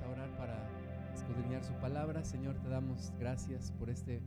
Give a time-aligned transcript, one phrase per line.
[0.00, 2.24] A orar para escudriñar su palabra.
[2.24, 4.22] Señor, te damos gracias por este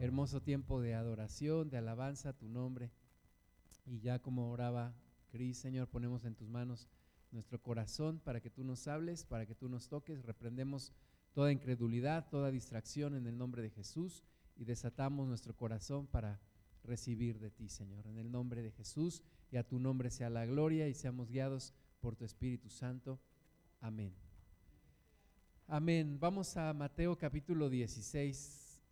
[0.00, 2.90] hermoso tiempo de adoración, de alabanza a tu nombre.
[3.84, 4.94] Y ya como oraba
[5.28, 6.88] Cris, Señor, ponemos en tus manos
[7.32, 10.24] nuestro corazón para que tú nos hables, para que tú nos toques.
[10.24, 10.94] Reprendemos
[11.34, 14.24] toda incredulidad, toda distracción en el nombre de Jesús
[14.56, 16.40] y desatamos nuestro corazón para
[16.82, 18.06] recibir de ti, Señor.
[18.06, 21.74] En el nombre de Jesús y a tu nombre sea la gloria y seamos guiados
[22.00, 23.20] por tu Espíritu Santo.
[23.80, 24.33] Amén.
[25.66, 26.18] Amén.
[26.20, 28.82] Vamos a Mateo capítulo 16,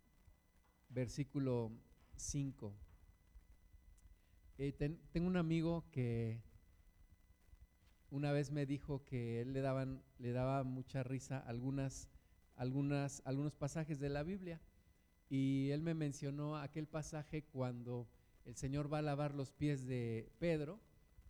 [0.89, 1.71] versículo
[2.15, 2.73] 5.
[4.57, 4.71] Eh,
[5.11, 6.41] tengo un amigo que
[8.09, 12.09] una vez me dijo que él le, daban, le daba mucha risa algunas,
[12.55, 14.59] algunas, algunos pasajes de la Biblia.
[15.29, 18.07] Y él me mencionó aquel pasaje cuando
[18.45, 20.79] el Señor va a lavar los pies de Pedro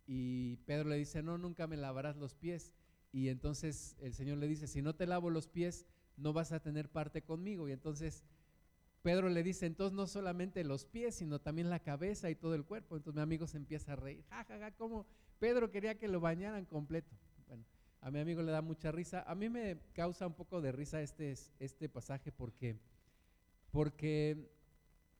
[0.06, 2.72] y Pedro le dice, no, nunca me lavarás los pies.
[3.14, 5.86] Y entonces el Señor le dice, si no te lavo los pies,
[6.16, 7.68] no vas a tener parte conmigo.
[7.68, 8.24] Y entonces
[9.02, 12.64] Pedro le dice, entonces no solamente los pies, sino también la cabeza y todo el
[12.64, 12.96] cuerpo.
[12.96, 15.06] Entonces mi amigo se empieza a reír, jajaja, ja, ja, ¿cómo
[15.38, 17.14] Pedro quería que lo bañaran completo?
[17.46, 17.64] Bueno,
[18.00, 19.22] a mi amigo le da mucha risa.
[19.22, 22.80] A mí me causa un poco de risa este, este pasaje porque,
[23.70, 24.50] porque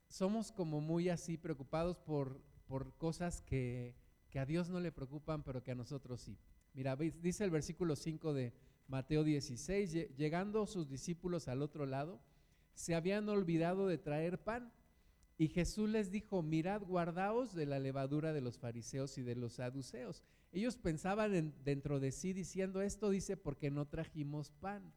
[0.09, 3.95] somos como muy así preocupados por, por cosas que
[4.35, 6.37] que a Dios no le preocupan, pero que a nosotros sí.
[6.75, 8.53] Mira, dice el versículo 5 de
[8.89, 12.21] Mateo 16, llegando sus discípulos al otro lado,
[12.75, 14.73] se habían olvidado de traer pan.
[15.39, 19.55] Y Jesús les dijo, mirad, guardaos de la levadura de los fariseos y de los
[19.55, 20.23] saduceos.
[20.53, 24.93] Ellos pensaban dentro de sí diciendo, esto dice porque no trajimos pan.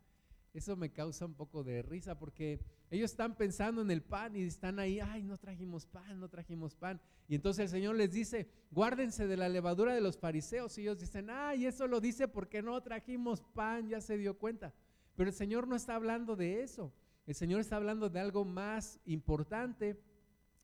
[0.57, 4.41] Eso me causa un poco de risa porque ellos están pensando en el pan y
[4.41, 6.99] están ahí, ay, no trajimos pan, no trajimos pan.
[7.27, 10.75] Y entonces el Señor les dice, guárdense de la levadura de los fariseos.
[10.79, 14.73] Y ellos dicen, ay, eso lo dice porque no trajimos pan, ya se dio cuenta.
[15.15, 16.91] Pero el Señor no está hablando de eso.
[17.27, 20.01] El Señor está hablando de algo más importante,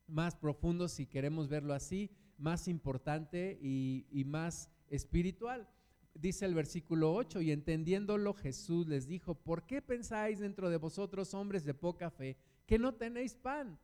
[0.08, 2.10] más profundo, si queremos verlo así,
[2.40, 5.70] más importante y, y más espiritual
[6.14, 11.34] dice el versículo 8, y entendiéndolo Jesús les dijo, ¿por qué pensáis dentro de vosotros,
[11.34, 13.80] hombres de poca fe, que no tenéis pan?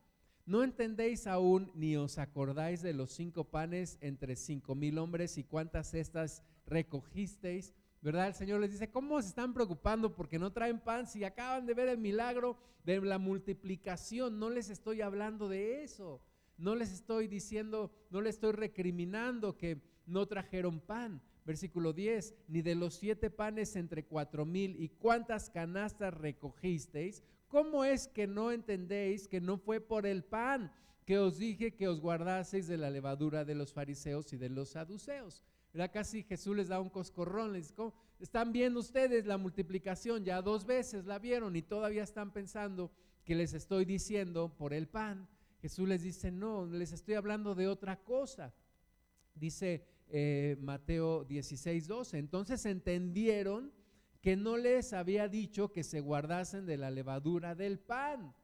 [0.45, 5.43] ¿No entendéis aún ni os acordáis de los cinco panes entre cinco mil hombres y
[5.43, 7.73] cuántas cestas recogisteis?
[8.01, 8.29] ¿Verdad?
[8.29, 11.73] El Señor les dice, ¿cómo se están preocupando porque no traen pan si acaban de
[11.73, 14.39] ver el milagro de la multiplicación?
[14.39, 16.21] No les estoy hablando de eso.
[16.57, 22.61] No les estoy diciendo, no les estoy recriminando que no trajeron pan versículo 10, ni
[22.61, 28.51] de los siete panes entre cuatro mil y cuántas canastas recogisteis, ¿cómo es que no
[28.51, 30.71] entendéis que no fue por el pan
[31.07, 34.69] que os dije que os guardaseis de la levadura de los fariseos y de los
[34.69, 35.43] saduceos?
[35.73, 40.43] Era casi Jesús les da un coscorrón, les dice, están viendo ustedes la multiplicación, ya
[40.43, 42.91] dos veces la vieron y todavía están pensando
[43.25, 45.27] que les estoy diciendo por el pan.
[45.63, 48.53] Jesús les dice, no, les estoy hablando de otra cosa.
[49.33, 52.17] Dice eh, Mateo 16, 12.
[52.17, 53.71] Entonces entendieron
[54.21, 58.35] que no les había dicho que se guardasen de la levadura del pan,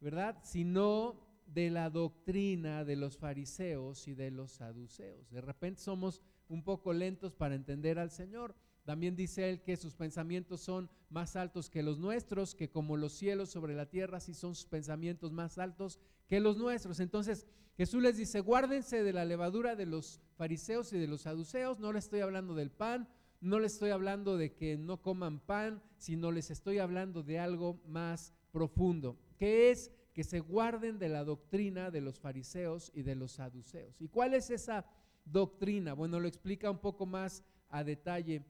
[0.00, 0.38] ¿verdad?
[0.42, 5.30] Sino de la doctrina de los fariseos y de los saduceos.
[5.30, 8.54] De repente somos un poco lentos para entender al Señor.
[8.84, 13.12] También dice él que sus pensamientos son más altos que los nuestros, que como los
[13.12, 17.00] cielos sobre la tierra, sí son sus pensamientos más altos que los nuestros.
[17.00, 17.46] Entonces
[17.76, 21.80] Jesús les dice, guárdense de la levadura de los fariseos y de los saduceos.
[21.80, 23.08] No les estoy hablando del pan,
[23.40, 27.80] no les estoy hablando de que no coman pan, sino les estoy hablando de algo
[27.86, 33.16] más profundo, que es que se guarden de la doctrina de los fariseos y de
[33.16, 34.00] los saduceos.
[34.00, 34.86] ¿Y cuál es esa
[35.24, 35.94] doctrina?
[35.94, 38.44] Bueno, lo explica un poco más a detalle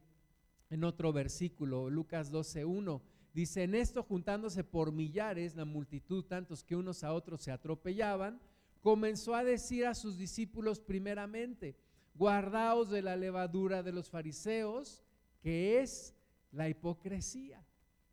[0.74, 3.00] en otro versículo, Lucas 12.1,
[3.32, 8.40] dice, en esto juntándose por millares la multitud, tantos que unos a otros se atropellaban,
[8.80, 11.76] comenzó a decir a sus discípulos primeramente,
[12.16, 15.04] guardaos de la levadura de los fariseos,
[15.40, 16.12] que es
[16.50, 17.64] la hipocresía.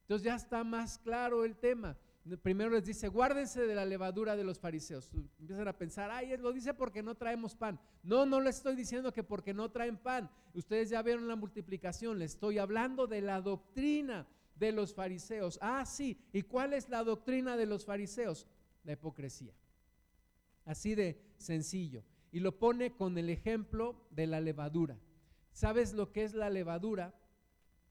[0.01, 1.97] Entonces ya está más claro el tema
[2.41, 5.11] primero les dice, guárdense de la levadura de los fariseos.
[5.39, 7.79] Empiezan a pensar, ay, lo dice porque no traemos pan.
[8.03, 10.29] No, no le estoy diciendo que porque no traen pan.
[10.53, 15.57] Ustedes ya vieron la multiplicación, le estoy hablando de la doctrina de los fariseos.
[15.61, 18.47] Ah, sí, ¿y cuál es la doctrina de los fariseos?
[18.83, 19.53] La hipocresía.
[20.65, 22.03] Así de sencillo.
[22.31, 24.97] Y lo pone con el ejemplo de la levadura.
[25.51, 27.13] ¿Sabes lo que es la levadura?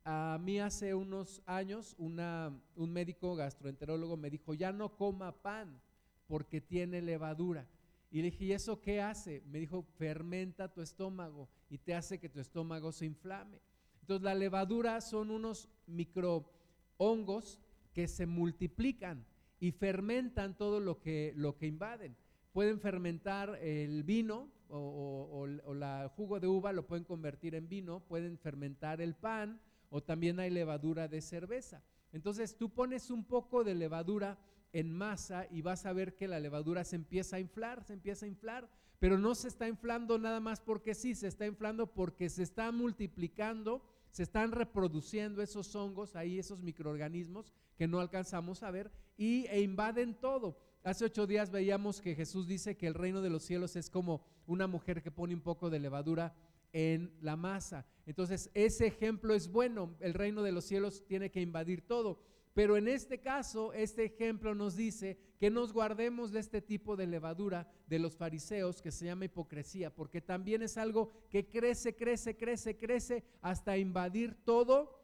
[0.05, 5.81] A mí hace unos años un médico gastroenterólogo me dijo, ya no coma pan
[6.27, 7.67] porque tiene levadura.
[8.11, 9.43] Y le dije, ¿y eso qué hace?
[9.47, 13.61] Me dijo, fermenta tu estómago y te hace que tu estómago se inflame.
[14.01, 17.61] Entonces la levadura son unos microhongos
[17.93, 19.25] que se multiplican
[19.61, 22.17] y fermentan todo lo que, lo que invaden.
[22.53, 28.01] Pueden fermentar el vino o, o, la jugo de uva, lo pueden convertir en vino,
[28.01, 31.83] pueden fermentar el pan o también hay levadura de cerveza.
[32.13, 34.39] Entonces tú pones un poco de levadura
[34.73, 38.25] en masa y vas a ver que la levadura se empieza a inflar, se empieza
[38.25, 42.29] a inflar, pero no se está inflando nada más porque sí, se está inflando porque
[42.29, 48.71] se está multiplicando, se están reproduciendo esos hongos ahí, esos microorganismos que no alcanzamos a
[48.71, 50.59] ver y e invaden todo.
[50.83, 54.25] Hace ocho días veíamos que Jesús dice que el reino de los cielos es como
[54.47, 56.35] una mujer que pone un poco de levadura
[56.73, 57.87] en la masa.
[58.07, 59.95] Entonces, ese ejemplo es bueno.
[60.01, 62.21] El reino de los cielos tiene que invadir todo.
[62.55, 67.07] Pero en este caso, este ejemplo nos dice que nos guardemos de este tipo de
[67.07, 72.37] levadura de los fariseos que se llama hipocresía, porque también es algo que crece, crece,
[72.37, 75.01] crece, crece hasta invadir todo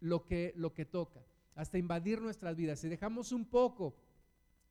[0.00, 1.24] lo que, lo que toca,
[1.54, 2.80] hasta invadir nuestras vidas.
[2.80, 3.96] Si dejamos un poco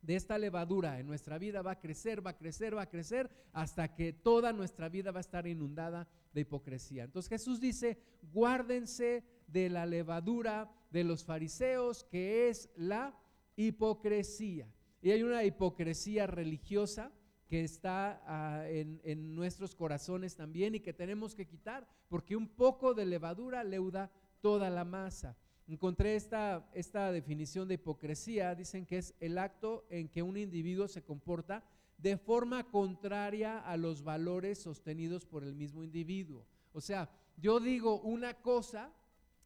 [0.02, 3.30] de esta levadura en nuestra vida va a crecer, va a crecer, va a crecer,
[3.52, 7.04] hasta que toda nuestra vida va a estar inundada de hipocresía.
[7.04, 7.98] Entonces Jesús dice,
[8.32, 13.18] guárdense de la levadura de los fariseos, que es la
[13.56, 14.72] hipocresía.
[15.00, 17.12] Y hay una hipocresía religiosa
[17.48, 22.48] que está ah, en, en, nuestros corazones también y que tenemos que quitar, porque un
[22.48, 24.10] poco de levadura leuda
[24.40, 25.36] toda la masa.
[25.68, 30.88] Encontré esta, esta definición de hipocresía, dicen que es el acto en que un individuo
[30.88, 31.62] se comporta
[31.98, 36.46] de forma contraria a los valores sostenidos por el mismo individuo.
[36.72, 38.90] O sea, yo digo una cosa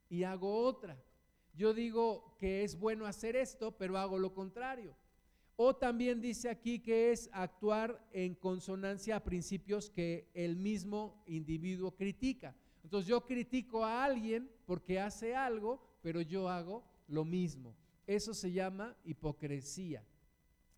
[0.08, 1.02] y hago otra.
[1.54, 4.94] Yo digo que es bueno hacer esto, pero hago lo contrario.
[5.56, 11.94] O también dice aquí que es actuar en consonancia a principios que el mismo individuo
[11.94, 12.54] critica.
[12.82, 17.75] Entonces yo critico a alguien porque hace algo, pero yo hago lo mismo.
[18.06, 20.04] Eso se llama hipocresía.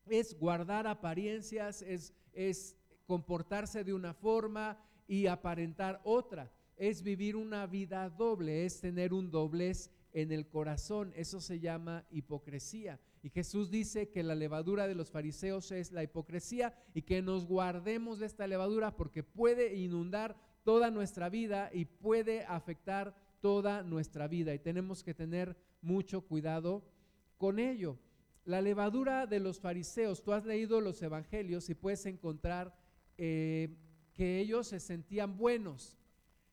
[0.06, 2.76] Es guardar apariencias, es, es
[3.06, 4.79] comportarse de una forma
[5.09, 6.53] y aparentar otra.
[6.76, 11.12] Es vivir una vida doble, es tener un doblez en el corazón.
[11.17, 13.00] Eso se llama hipocresía.
[13.23, 17.47] Y Jesús dice que la levadura de los fariseos es la hipocresía y que nos
[17.47, 24.26] guardemos de esta levadura porque puede inundar toda nuestra vida y puede afectar toda nuestra
[24.26, 24.55] vida.
[24.55, 26.82] Y tenemos que tener mucho cuidado
[27.37, 27.99] con ello.
[28.46, 32.75] La levadura de los fariseos, tú has leído los evangelios y puedes encontrar
[33.19, 33.76] eh,
[34.14, 35.99] que ellos se sentían buenos,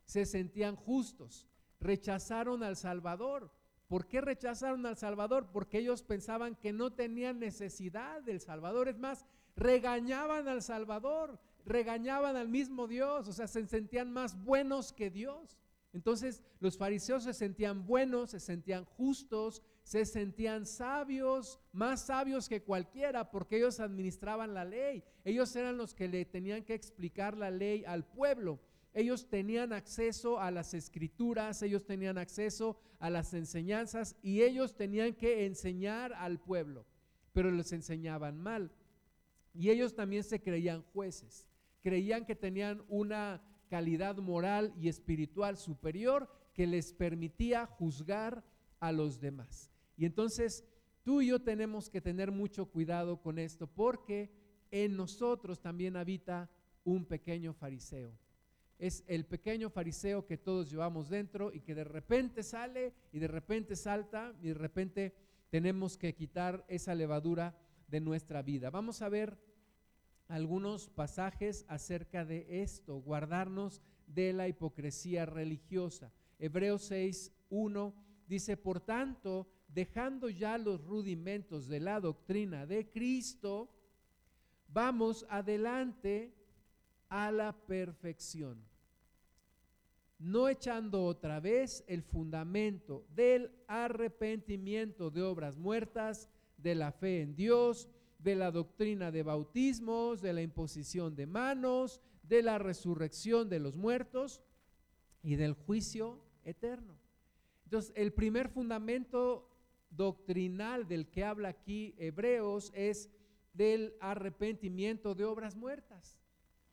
[0.03, 1.47] se sentían justos,
[1.79, 3.53] rechazaron al Salvador.
[3.87, 5.47] ¿Por qué rechazaron al Salvador?
[5.53, 8.89] Porque ellos pensaban que no tenían necesidad del Salvador.
[8.89, 14.91] Es más, regañaban al Salvador, regañaban al mismo Dios, o sea, se sentían más buenos
[14.91, 15.57] que Dios.
[15.93, 22.63] Entonces los fariseos se sentían buenos, se sentían justos, se sentían sabios, más sabios que
[22.63, 25.03] cualquiera, porque ellos administraban la ley.
[25.25, 28.59] Ellos eran los que le tenían que explicar la ley al pueblo.
[28.93, 35.13] Ellos tenían acceso a las escrituras, ellos tenían acceso a las enseñanzas y ellos tenían
[35.13, 36.85] que enseñar al pueblo,
[37.31, 38.71] pero les enseñaban mal.
[39.53, 41.47] Y ellos también se creían jueces,
[41.81, 43.41] creían que tenían una
[43.71, 48.43] calidad moral y espiritual superior que les permitía juzgar
[48.81, 49.71] a los demás.
[49.95, 50.65] Y entonces
[51.03, 54.29] tú y yo tenemos que tener mucho cuidado con esto porque
[54.71, 56.49] en nosotros también habita
[56.83, 58.11] un pequeño fariseo
[58.81, 63.27] es el pequeño fariseo que todos llevamos dentro y que de repente sale y de
[63.27, 65.13] repente salta y de repente
[65.51, 67.55] tenemos que quitar esa levadura
[67.87, 68.71] de nuestra vida.
[68.71, 69.37] Vamos a ver
[70.31, 76.11] algunos pasajes acerca de esto, guardarnos de la hipocresía religiosa.
[76.39, 77.93] Hebreos 6, 1
[78.27, 83.69] dice, por tanto, dejando ya los rudimentos de la doctrina de Cristo,
[84.67, 86.33] vamos adelante
[87.09, 88.71] a la perfección
[90.21, 97.35] no echando otra vez el fundamento del arrepentimiento de obras muertas, de la fe en
[97.35, 97.89] Dios,
[98.23, 103.75] de la doctrina de bautismos, de la imposición de manos, de la resurrección de los
[103.75, 104.41] muertos
[105.23, 106.97] y del juicio eterno.
[107.65, 109.49] Entonces, el primer fundamento
[109.89, 113.09] doctrinal del que habla aquí Hebreos es
[113.53, 116.19] del arrepentimiento de obras muertas,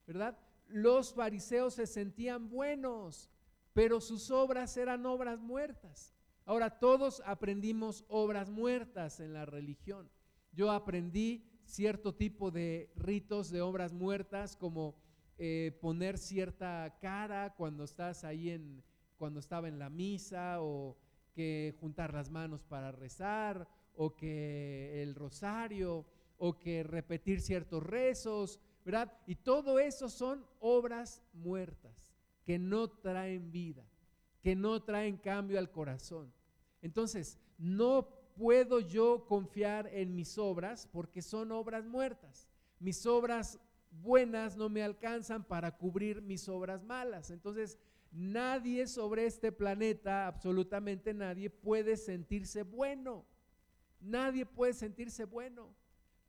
[0.07, 0.39] ¿verdad?
[0.69, 3.31] Los fariseos se sentían buenos,
[3.73, 6.15] pero sus obras eran obras muertas.
[6.45, 10.09] Ahora todos aprendimos obras muertas en la religión.
[10.59, 14.97] Yo aprendí cierto tipo de ritos de obras muertas, como
[15.39, 18.83] eh, poner cierta cara cuando estás ahí en,
[19.19, 20.97] cuando estaba en la misa, o
[21.33, 26.05] que juntar las manos para rezar, o que el rosario,
[26.39, 29.17] o que repetir ciertos rezos, ¿verdad?
[29.29, 33.85] Y todo eso son obras muertas, que no traen vida,
[34.43, 36.33] que no traen cambio al corazón.
[36.83, 42.49] Entonces, no puedo yo confiar en mis obras porque son obras muertas.
[42.79, 43.59] Mis obras
[43.91, 47.31] buenas no me alcanzan para cubrir mis obras malas.
[47.31, 47.77] Entonces,
[48.13, 53.25] nadie sobre este planeta, absolutamente nadie, puede sentirse bueno.
[54.01, 55.75] Nadie puede sentirse bueno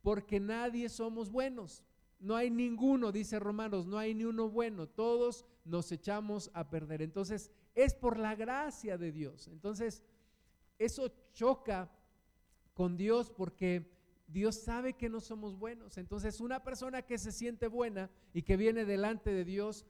[0.02, 1.84] porque nadie somos buenos.
[2.20, 4.88] No hay ninguno, dice Romanos, no hay ni uno bueno.
[4.88, 7.04] Todos nos echamos a perder.
[7.04, 9.48] Entonces, es por la gracia de Dios.
[9.48, 10.04] Entonces,
[10.80, 11.90] eso choca
[12.80, 13.92] con Dios porque
[14.30, 15.98] Dios sabe que no somos buenos.
[15.98, 19.86] Entonces, una persona que se siente buena y que viene delante de Dios,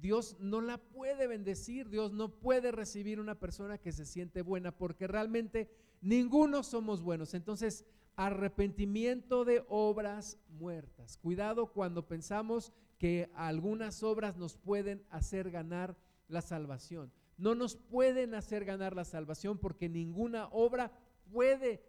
[0.00, 4.70] Dios no la puede bendecir, Dios no puede recibir una persona que se siente buena
[4.70, 5.68] porque realmente
[6.02, 7.34] ninguno somos buenos.
[7.34, 11.16] Entonces, arrepentimiento de obras muertas.
[11.16, 15.96] Cuidado cuando pensamos que algunas obras nos pueden hacer ganar
[16.28, 17.10] la salvación.
[17.38, 20.92] No nos pueden hacer ganar la salvación porque ninguna obra
[21.32, 21.82] puede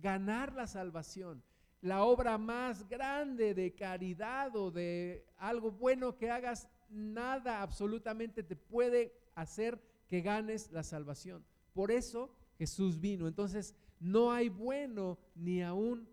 [0.00, 1.42] ganar la salvación.
[1.80, 8.56] La obra más grande de caridad o de algo bueno que hagas, nada absolutamente te
[8.56, 11.44] puede hacer que ganes la salvación.
[11.72, 13.28] Por eso Jesús vino.
[13.28, 16.08] Entonces, no hay bueno ni aún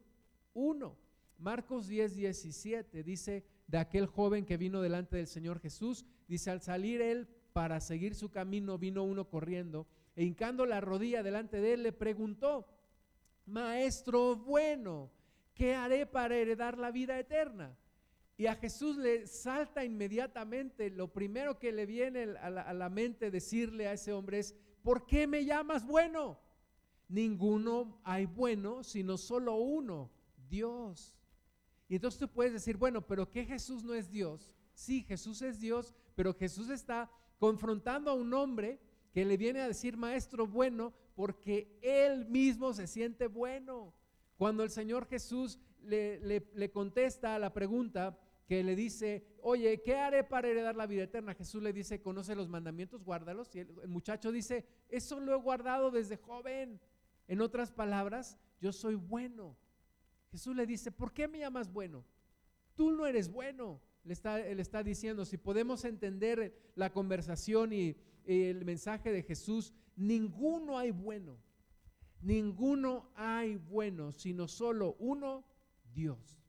[0.54, 0.96] uno.
[1.38, 6.62] Marcos 10, 17 dice de aquel joven que vino delante del Señor Jesús, dice, al
[6.62, 11.74] salir él para seguir su camino, vino uno corriendo e hincando la rodilla delante de
[11.74, 12.68] él, le preguntó,
[13.46, 15.12] Maestro bueno,
[15.54, 17.78] ¿qué haré para heredar la vida eterna?
[18.38, 23.88] Y a Jesús le salta inmediatamente, lo primero que le viene a la, mente decirle
[23.88, 26.38] a ese hombre es, ¿por qué me llamas bueno?
[27.08, 30.12] Ninguno hay bueno, sino solo uno,
[30.50, 31.16] Dios.
[31.88, 34.54] Y entonces tú puedes decir, bueno, pero ¿qué Jesús no es Dios?
[34.74, 37.10] Sí, Jesús es Dios, pero Jesús está
[37.40, 38.82] confrontando a un hombre
[39.14, 43.94] que le viene a decir maestro bueno porque él mismo se siente bueno.
[44.38, 50.24] Cuando el Señor Jesús le, contesta a la pregunta que le dice, oye, ¿qué haré
[50.24, 51.34] para heredar la vida eterna?
[51.34, 53.56] Jesús le dice, conoce los mandamientos, guárdalos.
[53.56, 56.80] Y el, muchacho dice, eso lo he guardado desde joven.
[57.28, 59.58] En otras palabras, yo soy bueno.
[60.32, 62.06] Jesús le dice, ¿por qué me llamas bueno?
[62.76, 63.82] Tú no eres bueno.
[64.04, 67.96] Le está, está diciendo, si podemos entender la conversación y
[68.26, 71.38] el mensaje de Jesús, ninguno hay bueno.
[72.22, 75.46] Ninguno hay bueno, sino solo uno,
[75.94, 76.40] Dios.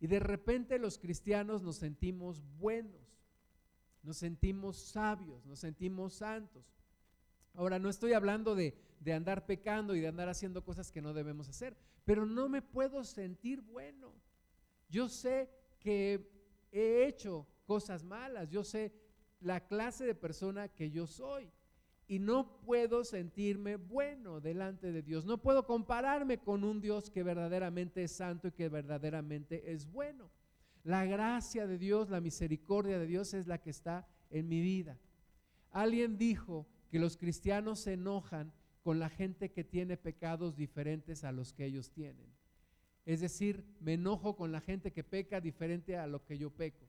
[0.00, 3.00] Y de repente los cristianos nos sentimos buenos,
[4.02, 6.64] nos sentimos sabios, nos sentimos santos.
[7.54, 11.14] Ahora, no estoy hablando de, de, andar pecando y de andar haciendo cosas que no
[11.14, 14.12] debemos hacer, pero no me puedo sentir bueno.
[14.88, 16.30] Yo sé que
[16.70, 18.92] he hecho cosas malas, yo sé
[19.40, 21.50] la clase de persona que yo soy
[22.08, 25.26] y no puedo sentirme bueno delante de Dios.
[25.26, 30.30] No puedo compararme con un Dios que verdaderamente es santo y que verdaderamente es bueno.
[30.84, 34.98] La gracia de Dios, la misericordia de Dios es la que está en mi vida.
[35.70, 41.32] Alguien dijo que los cristianos se enojan con la gente que tiene pecados diferentes a
[41.32, 42.32] los que ellos tienen.
[43.04, 46.88] Es decir, me enojo con la gente que peca diferente a lo que yo peco.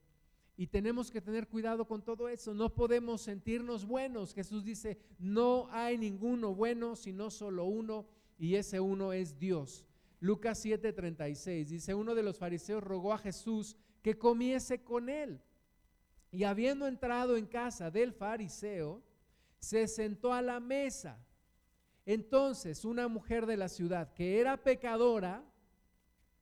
[0.59, 2.53] Y tenemos que tener cuidado con todo eso.
[2.53, 4.33] No podemos sentirnos buenos.
[4.33, 8.05] Jesús dice, no hay ninguno bueno, sino solo uno,
[8.37, 9.85] y ese uno es Dios.
[10.19, 15.41] Lucas 7:36 dice, uno de los fariseos rogó a Jesús que comiese con él.
[16.29, 19.01] Y habiendo entrado en casa del fariseo,
[19.59, 21.25] se sentó a la mesa.
[22.05, 25.41] Entonces una mujer de la ciudad que era pecadora,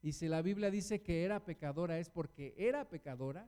[0.01, 3.47] y si la Biblia dice que era pecadora es porque era pecadora,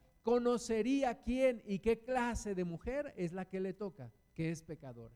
[0.21, 5.15] conocería quién y qué clase de mujer es la que le toca, que es pecadora.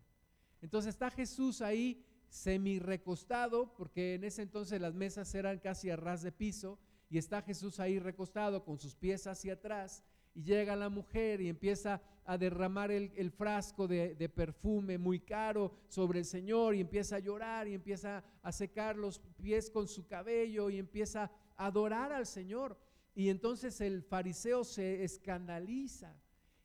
[0.62, 5.96] Entonces está Jesús ahí semi recostado, porque en ese entonces las mesas eran casi a
[5.96, 10.76] ras de piso, y está Jesús ahí recostado con sus pies hacia atrás, y llega
[10.76, 16.26] la mujer y empieza a derramar el, frasco de, de, perfume muy caro sobre el
[16.26, 20.80] Señor y empieza a llorar y empieza a secar los pies con su cabello y
[20.80, 22.78] empieza a adorar al Señor.
[23.16, 26.14] Y entonces el fariseo se escandaliza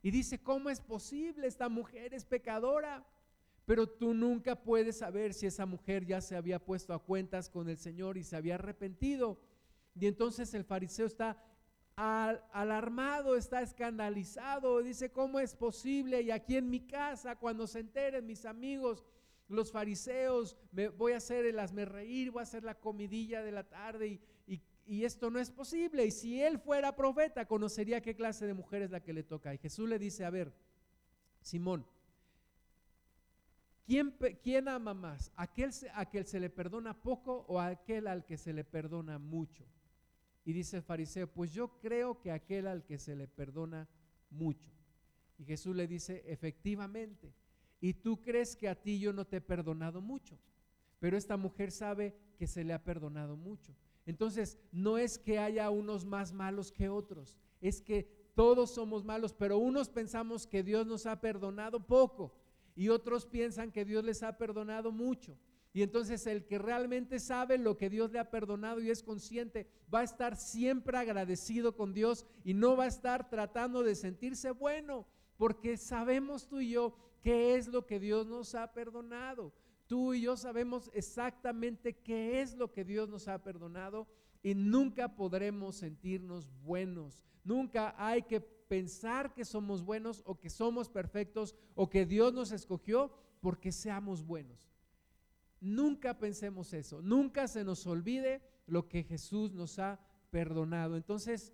[0.03, 1.47] y dice, ¿cómo es posible?
[1.47, 3.07] Esta mujer es pecadora.
[3.65, 7.69] Pero tú nunca puedes saber si esa mujer ya se había puesto a cuentas con
[7.69, 9.39] el Señor y se había arrepentido.
[9.95, 11.41] Y entonces el fariseo está
[11.95, 16.21] alarmado, está escandalizado, dice, ¿cómo es posible?
[16.21, 19.05] Y aquí en mi casa, cuando se enteren mis amigos,
[19.47, 23.51] los fariseos, me voy a hacer el hazme reír, voy a hacer la comidilla de
[23.51, 24.21] la tarde y,
[24.85, 26.05] y esto no es posible.
[26.05, 29.53] Y si él fuera profeta, conocería qué clase de mujer es la que le toca.
[29.53, 30.53] Y Jesús le dice, a ver,
[31.41, 31.85] Simón,
[33.85, 35.31] ¿quién, ama más?
[35.35, 39.65] ¿Aquel a quien se le perdona poco o aquel al que se le perdona mucho?
[40.43, 43.87] Y dice el fariseo, pues yo creo que aquel al que se le perdona
[44.29, 44.71] mucho.
[45.37, 47.33] Y Jesús le dice, efectivamente,
[47.79, 50.37] y tú crees que a ti yo no te he perdonado mucho,
[50.99, 53.75] pero esta mujer sabe que se le ha perdonado mucho.
[54.05, 59.33] Entonces, no es que haya unos más malos que otros, es que todos somos malos,
[59.33, 62.33] pero unos pensamos que Dios nos ha perdonado poco
[62.75, 65.37] y otros piensan que Dios les ha perdonado mucho.
[65.73, 69.67] Y entonces el que realmente sabe lo que Dios le ha perdonado y es consciente,
[69.93, 74.51] va a estar siempre agradecido con Dios y no va a estar tratando de sentirse
[74.51, 79.53] bueno, porque sabemos tú y yo qué es lo que Dios nos ha perdonado.
[79.91, 84.07] Tú y yo sabemos exactamente qué es lo que Dios nos ha perdonado
[84.41, 87.25] y nunca podremos sentirnos buenos.
[87.43, 92.53] Nunca hay que pensar que somos buenos o que somos perfectos o que Dios nos
[92.53, 94.71] escogió porque seamos buenos.
[95.59, 97.01] Nunca pensemos eso.
[97.01, 100.95] Nunca se nos olvide lo que Jesús nos ha perdonado.
[100.95, 101.51] Entonces,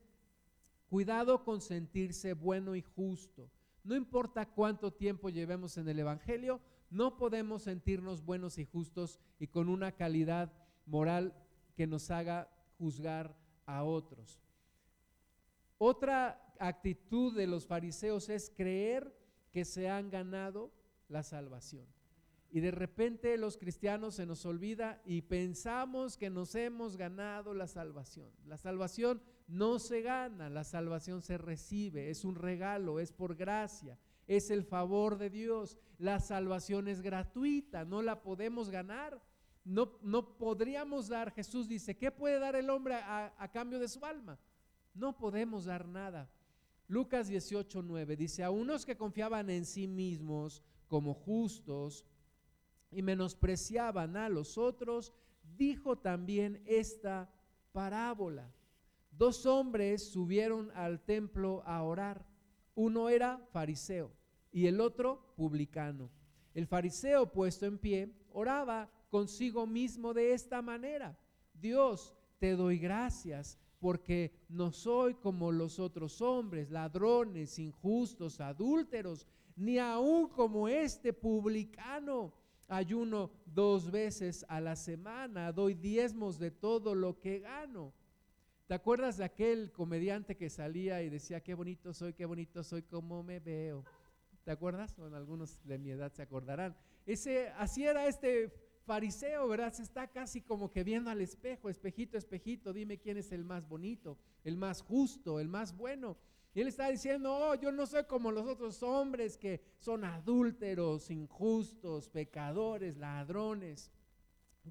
[0.92, 3.50] cuidado con sentirse bueno y justo.
[3.88, 9.48] No importa cuánto tiempo llevemos en el Evangelio, no podemos sentirnos buenos y justos y
[9.48, 10.52] con una calidad
[10.86, 11.34] moral
[11.74, 13.34] que nos haga juzgar
[13.66, 14.42] a otros.
[15.78, 19.18] Otra actitud de los fariseos es creer
[19.54, 20.70] que se han ganado
[21.08, 21.88] la salvación.
[22.50, 27.68] Y de repente los cristianos se nos olvida y pensamos que nos hemos ganado la
[27.68, 28.34] salvación.
[28.46, 33.98] La salvación no se gana, la salvación se recibe, es un regalo, es por gracia
[34.28, 35.78] es el favor de Dios.
[35.98, 39.22] La salvación es gratuita, no la podemos ganar.
[39.64, 43.90] No, no podríamos dar, Jesús dice, ¿qué puede dar el hombre a, a cambio de
[43.90, 44.40] su alma?
[44.94, 46.30] No podemos dar nada.
[46.88, 52.06] Lucas 18, 9 dice, a unos que confiaban en sí mismos como justos
[52.92, 55.14] y menospreciaban a los otros,
[55.58, 57.30] dijo también esta
[57.74, 58.50] parábola.
[59.18, 62.24] Dos hombres subieron al templo a orar.
[62.76, 64.12] Uno era fariseo
[64.52, 66.12] y el otro publicano.
[66.54, 71.18] El fariseo puesto en pie oraba consigo mismo de esta manera.
[71.54, 79.26] Dios, te doy gracias porque no soy como los otros hombres, ladrones, injustos, adúlteros,
[79.56, 82.34] ni aún como este publicano.
[82.68, 87.94] Ayuno dos veces a la semana, doy diezmos de todo lo que gano.
[88.68, 92.84] ¿Te acuerdas de aquel comediante que salía y decía, qué bonito soy, qué bonito soy,
[92.84, 93.86] cómo me veo?
[94.44, 94.94] ¿Te acuerdas?
[94.98, 96.76] Bueno, algunos de mi edad se acordarán.
[97.06, 98.52] Ese, así era este
[98.86, 99.72] fariseo, ¿verdad?
[99.72, 103.66] Se está casi como que viendo al espejo, espejito, espejito, dime quién es el más
[103.70, 106.18] bonito, el más justo, el más bueno.
[106.54, 111.10] Y él está diciendo, oh, yo no soy como los otros hombres que son adúlteros,
[111.10, 113.92] injustos, pecadores, ladrones.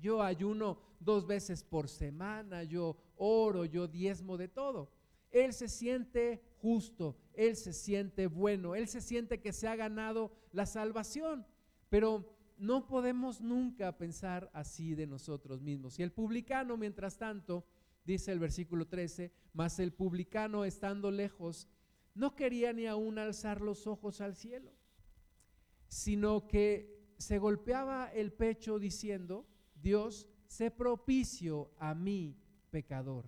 [0.00, 4.90] Yo ayuno dos veces por semana, yo oro, yo diezmo de todo.
[5.30, 10.32] Él se siente justo, él se siente bueno, él se siente que se ha ganado
[10.52, 11.46] la salvación,
[11.88, 15.98] pero no podemos nunca pensar así de nosotros mismos.
[15.98, 17.66] Y el publicano, mientras tanto,
[18.04, 21.68] dice el versículo 13, mas el publicano estando lejos,
[22.14, 24.72] no quería ni aún alzar los ojos al cielo,
[25.88, 29.46] sino que se golpeaba el pecho diciendo,
[29.86, 32.36] Dios, sé propicio a mí,
[32.70, 33.24] pecador.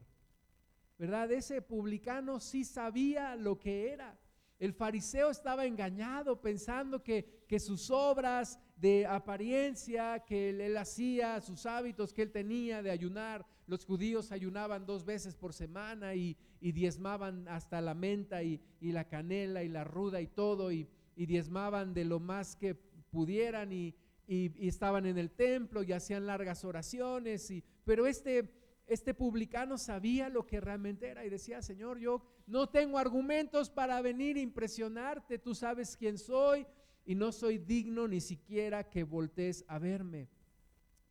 [0.98, 1.30] ¿Verdad?
[1.30, 4.18] Ese publicano sí sabía lo que era.
[4.58, 11.64] El fariseo estaba engañado pensando que, que sus obras de apariencia que él, hacía, sus
[11.64, 17.46] hábitos que él tenía de ayunar, los judíos ayunaban dos veces por semana y, diezmaban
[17.46, 22.04] hasta la menta y, la canela y la ruda y todo y, y diezmaban de
[22.04, 23.94] lo más que pudieran y,
[24.28, 28.52] y, estaban en el templo y hacían largas oraciones, y, pero este,
[28.86, 34.00] este publicano sabía lo que realmente era y decía, Señor, yo no tengo argumentos para
[34.02, 36.66] venir a impresionarte, tú sabes quién soy
[37.06, 40.28] y no soy digno ni siquiera que voltees a verme.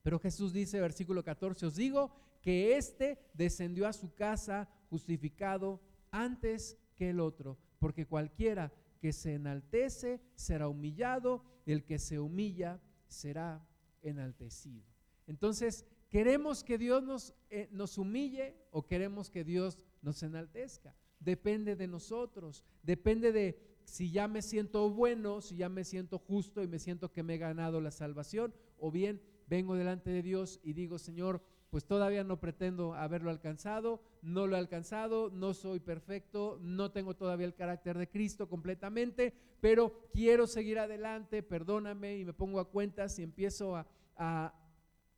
[0.03, 6.77] Pero Jesús dice, versículo 14, os digo que éste descendió a su casa justificado antes
[6.95, 13.65] que el otro, porque cualquiera que se enaltece será humillado, el que se humilla será
[14.01, 14.85] enaltecido.
[15.27, 20.95] Entonces, ¿queremos que Dios nos, eh, nos humille o queremos que Dios nos enaltezca?
[21.19, 26.61] Depende de nosotros, depende de si ya me siento bueno, si ya me siento justo
[26.61, 30.59] y me siento que me he ganado la salvación, o bien vengo delante de Dios
[30.63, 35.79] y digo, Señor, pues todavía no pretendo haberlo alcanzado, no lo he alcanzado, no soy
[35.79, 42.25] perfecto, no tengo todavía el carácter de Cristo completamente, pero quiero seguir adelante, perdóname y
[42.25, 44.53] me pongo a cuentas y empiezo a,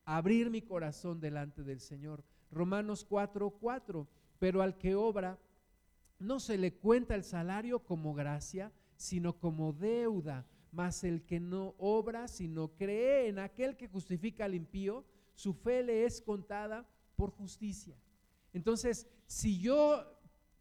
[0.05, 2.23] abrir mi corazón delante del Señor.
[2.51, 4.07] Romanos 4, 4,
[4.39, 5.37] pero al que obra
[6.17, 11.75] no se le cuenta el salario como gracia, sino como deuda, mas el que no
[11.77, 15.05] obra, sino cree en aquel que justifica al impío,
[15.39, 17.95] su fe le es contada por justicia.
[18.51, 20.03] Entonces, si yo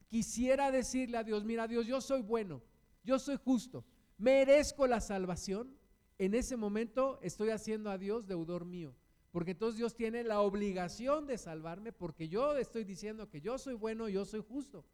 [0.07, 2.63] quisiera decirle a Dios, mira Dios, yo soy bueno,
[3.03, 3.85] yo soy justo,
[4.19, 5.77] merezco la salvación,
[6.17, 8.95] en ese momento estoy haciendo a Dios deudor mío.
[9.33, 13.75] Porque entonces Dios tiene la obligación de salvarme porque yo estoy diciendo que yo soy
[13.75, 14.85] bueno, yo soy justo.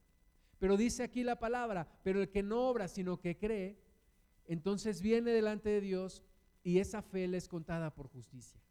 [0.58, 3.78] Pero dice aquí la palabra, pero el que no obra, sino que cree,
[4.46, 6.22] entonces viene delante de Dios
[6.62, 8.63] y esa fe le es contada por justicia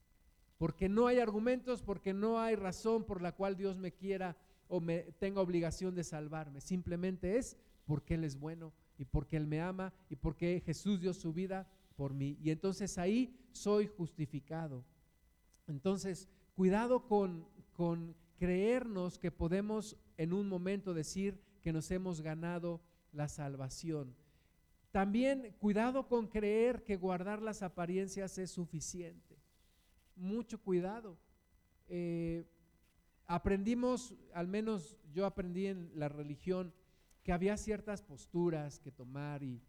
[0.57, 4.37] porque no hay argumentos, porque no hay razón por la cual Dios me quiera
[4.67, 6.61] o me tenga obligación de salvarme.
[6.61, 11.13] Simplemente es porque Él es bueno y porque Él me ama y porque Jesús dio
[11.13, 12.37] su vida por mí.
[12.41, 14.83] Y entonces ahí soy justificado.
[15.67, 22.81] Entonces, cuidado con, con creernos que podemos en un momento decir que nos hemos ganado
[23.11, 24.15] la salvación.
[24.91, 29.32] También cuidado con creer que guardar las apariencias es suficiente
[30.15, 31.17] mucho cuidado.
[31.87, 32.45] Eh,
[33.27, 36.73] aprendimos, al menos yo aprendí en la religión,
[37.23, 39.61] que había ciertas posturas que tomar y,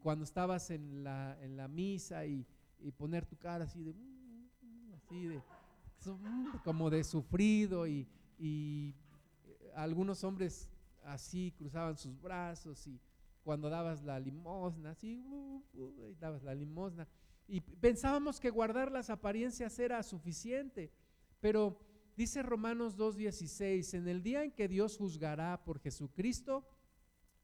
[0.00, 2.46] cuando estabas en la, en la misa y,
[2.96, 3.94] poner tu cara así de,
[4.96, 5.42] así de,
[6.64, 8.94] como de sufrido y, y
[9.74, 10.68] algunos hombres
[11.04, 13.00] así cruzaban sus brazos y
[13.42, 15.22] cuando dabas la limosna, así,
[16.20, 17.08] dabas la limosna.
[17.52, 20.90] Y pensábamos que guardar las apariencias era suficiente,
[21.38, 21.78] pero
[22.16, 26.66] dice Romanos 2.16, en el día en que Dios juzgará por Jesucristo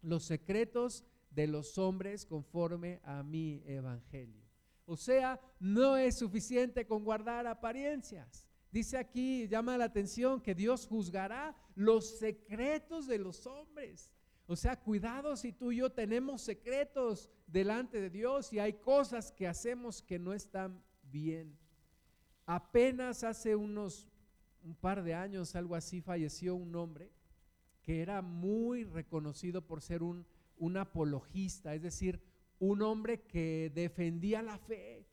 [0.01, 4.49] los secretos de los hombres conforme a mi evangelio.
[4.87, 8.47] O sea, no es suficiente con guardar apariencias.
[8.73, 14.11] Dice aquí, llama la atención que Dios juzgará los secretos de los hombres.
[14.51, 19.31] O sea, cuidado si tú y yo tenemos secretos delante de Dios y hay cosas
[19.31, 21.55] que hacemos que no están bien.
[22.47, 24.09] Apenas hace unos
[24.65, 27.13] un par de años, algo así, falleció un hombre
[27.83, 32.19] que era muy reconocido por ser un, un apologista, es decir,
[32.59, 35.07] un hombre que defendía la fe,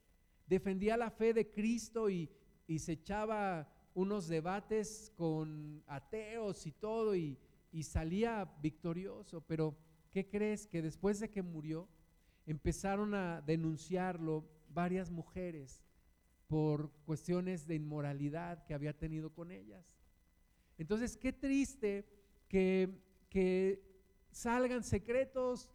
[0.48, 2.30] defendía la fe de Cristo y,
[2.67, 7.38] y se echaba unos debates con ateos y todo y,
[7.75, 9.75] y salía victorioso, pero
[10.09, 10.65] ¿qué crees?
[10.65, 11.89] Que después de que murió,
[12.45, 15.83] empezaron a denunciarlo varias mujeres
[16.47, 19.97] por cuestiones de inmoralidad que había tenido con ellas.
[20.77, 22.07] Entonces, qué triste
[22.47, 22.97] que,
[23.29, 23.83] que
[24.31, 25.69] salgan secretos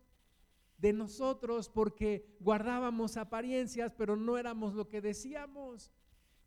[0.79, 5.93] de nosotros porque guardábamos apariencias, pero no éramos lo que decíamos.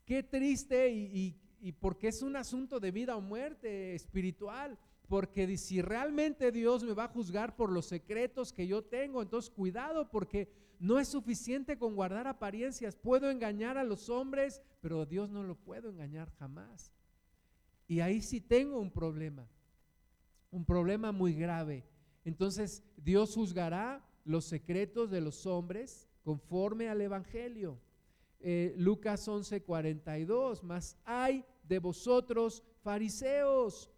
[0.04, 4.76] Qué triste y, y porque es un asunto de vida o muerte espiritual
[5.08, 9.50] porque si realmente Dios me va a juzgar por los secretos que yo tengo, entonces
[9.50, 12.96] cuidado porque no es suficiente con guardar apariencias.
[12.96, 16.92] Puedo engañar a los hombres, pero Dios no lo puedo engañar jamás.
[17.86, 19.46] Y ahí sí tengo un problema,
[20.50, 21.84] un problema muy grave.
[22.24, 27.78] Entonces Dios juzgará los secretos de los hombres conforme al Evangelio.
[28.40, 33.90] Eh, Lucas 11:42, más hay de vosotros fariseos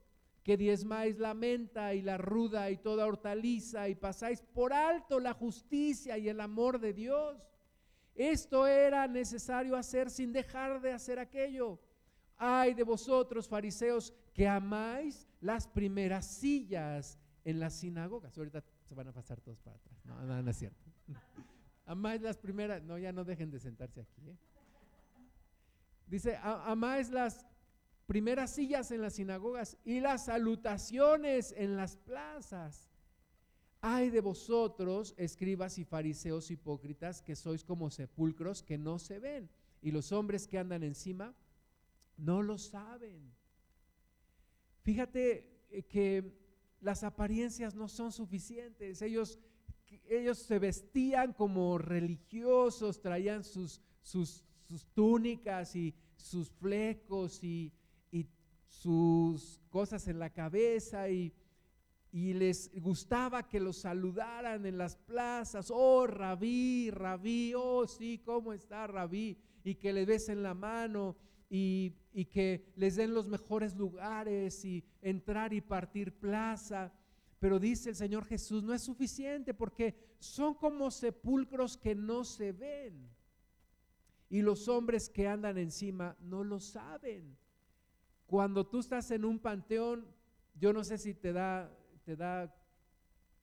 [0.46, 5.32] que diezmáis la menta y la ruda y toda hortaliza y pasáis por alto la
[5.32, 7.36] justicia y el amor de Dios.
[8.14, 11.80] Esto era necesario hacer sin dejar de hacer aquello.
[12.36, 18.38] Ay de vosotros, fariseos, que amáis las primeras sillas en las sinagogas.
[18.38, 19.98] Ahorita se van a pasar todos para atrás.
[20.04, 20.84] No, no, es cierto.
[21.86, 24.30] amáis las primeras, no, ya no dejen de sentarse aquí.
[24.30, 24.36] ¿eh?
[26.06, 27.44] Dice, amáis las
[28.06, 32.88] primeras sillas en las sinagogas y las salutaciones en las plazas.
[33.80, 39.50] Ay de vosotros, escribas y fariseos hipócritas, que sois como sepulcros que no se ven,
[39.82, 41.34] y los hombres que andan encima
[42.16, 43.32] no lo saben.
[44.82, 46.32] Fíjate eh, que
[46.80, 49.02] las apariencias no son suficientes.
[49.02, 49.38] Ellos,
[50.08, 57.72] ellos se vestían como religiosos, traían sus, sus, sus túnicas y sus flecos y, y,
[58.80, 61.32] sus cosas en la cabeza y,
[62.12, 65.70] y les gustaba que los saludaran en las plazas.
[65.70, 69.38] Oh, rabí, rabí, oh, sí, ¿cómo está rabí?
[69.64, 71.16] Y que le besen la mano
[71.48, 71.94] y,
[72.30, 76.92] que les den los mejores lugares y entrar y partir plaza.
[77.38, 82.52] Pero dice el Señor Jesús, no es suficiente porque son como sepulcros que no se
[82.52, 83.10] ven.
[84.28, 87.36] Y los hombres que andan encima no lo saben.
[88.26, 90.06] Cuando tú estás en un panteón,
[90.58, 91.70] yo no sé si te da,
[92.04, 92.54] te da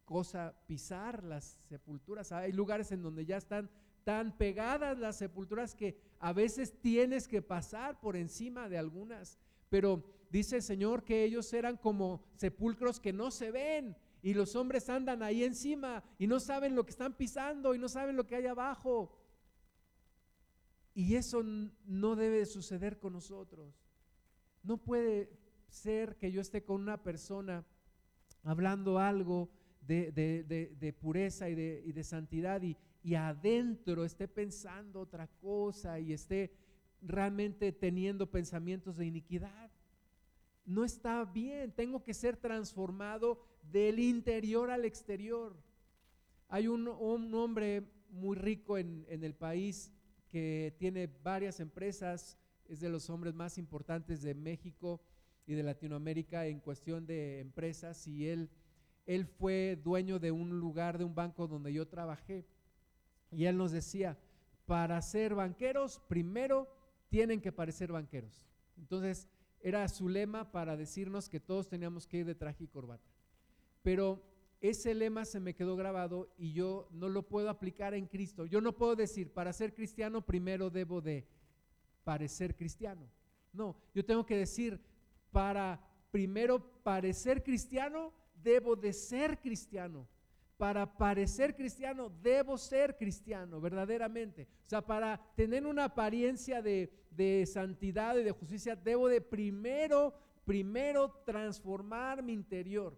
[0.05, 2.31] cosa pisar las sepulturas.
[2.31, 3.69] Hay lugares en donde ya están
[4.03, 9.39] tan pegadas las sepulturas que a veces tienes que pasar por encima de algunas.
[9.69, 14.55] Pero dice el Señor que ellos eran como sepulcros que no se ven y los
[14.55, 18.27] hombres andan ahí encima y no saben lo que están pisando y no saben lo
[18.27, 19.19] que hay abajo.
[20.93, 23.82] Y eso no debe suceder con nosotros.
[24.63, 25.29] No puede
[25.67, 27.65] ser que yo esté con una persona
[28.43, 29.49] hablando algo
[29.81, 32.77] de, pureza y de, de santidad y,
[33.15, 36.53] adentro esté pensando otra cosa y esté
[37.01, 39.69] realmente teniendo pensamientos de iniquidad.
[40.65, 45.53] No está bien, tengo que ser transformado del interior al exterior.
[46.47, 49.91] Hay un, hombre muy rico en el país
[50.33, 55.01] que tiene varias empresas, es de los hombres más importantes de México
[55.45, 58.49] y de Latinoamérica en cuestión de empresas y él,
[59.05, 62.45] él fue dueño de un lugar, de un banco donde yo trabajé
[63.31, 64.17] y él nos decía,
[64.65, 66.67] para ser banqueros, primero
[67.09, 68.47] tienen que parecer banqueros.
[68.77, 69.27] Entonces,
[69.59, 73.09] era su lema para decirnos que todos teníamos que ir de traje y corbata.
[73.81, 74.21] Pero
[74.61, 78.45] ese lema se me quedó grabado y yo no lo puedo aplicar en Cristo.
[78.45, 81.27] Yo no puedo decir, para ser cristiano primero debo de
[82.03, 83.07] parecer cristiano.
[83.51, 84.79] No, yo tengo que decir,
[85.31, 85.79] para
[86.11, 88.13] primero parecer cristiano,
[88.43, 90.07] debo de ser cristiano
[90.63, 94.47] para parecer cristiano, debo ser cristiano, verdaderamente.
[94.65, 100.13] O sea, para tener una apariencia de, de, santidad y de justicia, debo de primero,
[100.45, 102.97] primero transformar mi interior.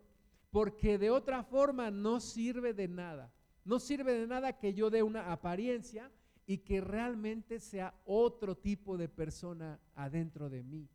[0.52, 3.34] Porque de otra forma no sirve de nada.
[3.64, 6.12] No sirve de nada que yo dé una apariencia
[6.48, 10.88] y que realmente sea otro tipo de persona adentro de mí.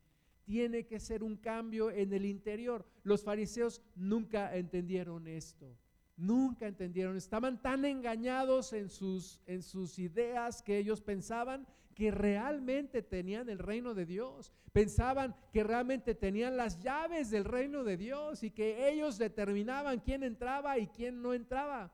[0.44, 2.84] Tiene que ser un cambio en el interior.
[3.02, 5.76] Los fariseos nunca entendieron esto.
[6.16, 13.02] Nunca entendieron, estaban tan engañados en sus, en sus ideas que ellos pensaban que realmente
[13.02, 18.42] tenían el reino de Dios, pensaban que realmente tenían las llaves del reino de Dios
[18.42, 21.92] y que ellos determinaban quién entraba y quién no entraba.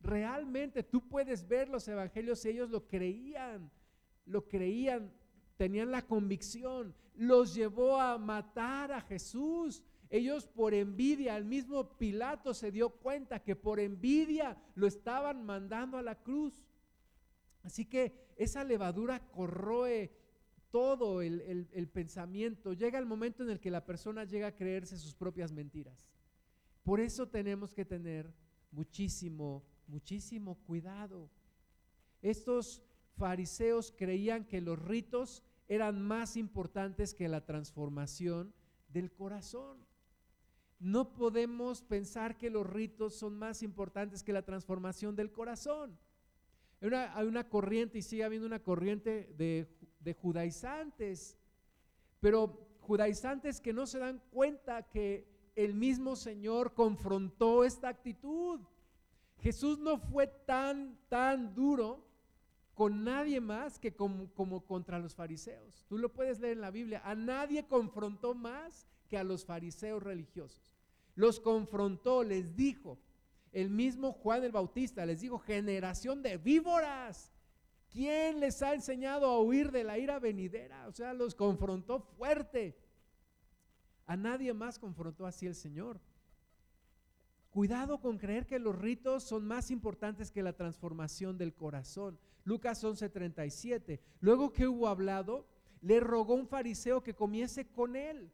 [0.00, 3.70] Realmente tú puedes ver los evangelios, ellos lo creían,
[4.26, 5.12] lo creían,
[5.56, 12.52] tenían la convicción, los llevó a matar a Jesús, ellos por envidia, el mismo Pilato
[12.54, 16.64] se dio cuenta que por envidia lo estaban mandando a la cruz.
[17.62, 20.10] Así que esa levadura corroe
[20.70, 22.72] todo el, pensamiento.
[22.72, 25.98] Llega el momento en el que la persona llega a creerse sus propias mentiras.
[26.82, 28.32] Por eso tenemos que tener
[28.70, 31.28] muchísimo, muchísimo cuidado.
[32.22, 32.82] Estos
[33.16, 38.54] fariseos creían que los ritos eran más importantes que la transformación
[38.88, 39.78] del corazón.
[40.78, 45.98] No podemos pensar que los ritos son más importantes que la transformación del corazón.
[46.80, 49.68] Hay una, corriente y sigue habiendo una corriente de,
[50.00, 51.36] de judaizantes,
[52.20, 58.60] pero judaizantes que no se dan cuenta que el mismo Señor confrontó esta actitud.
[59.40, 62.04] Jesús no fue tan, tan duro
[62.74, 65.84] con nadie más que como, contra los fariseos.
[65.88, 67.02] Tú lo puedes leer en la Biblia.
[67.04, 70.74] A nadie confrontó más que a los fariseos religiosos.
[71.14, 72.98] Los confrontó, les dijo,
[73.52, 77.32] el mismo Juan el Bautista les dijo, generación de víboras,
[77.90, 80.86] ¿quién les ha enseñado a huir de la ira venidera?
[80.86, 82.78] O sea, los confrontó fuerte.
[84.06, 86.00] A nadie más confrontó así el Señor.
[87.50, 92.18] Cuidado con creer que los ritos son más importantes que la transformación del corazón.
[92.44, 94.00] Lucas 11:37.
[94.20, 95.46] Luego que hubo hablado,
[95.80, 98.30] le rogó un fariseo que comiese con él.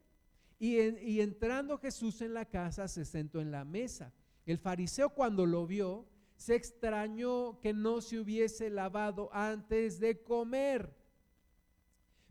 [0.59, 4.13] Y, y entrando Jesús en la casa, se sentó en la mesa.
[4.45, 10.95] El fariseo cuando lo vio, se extrañó que no se hubiese lavado antes de comer.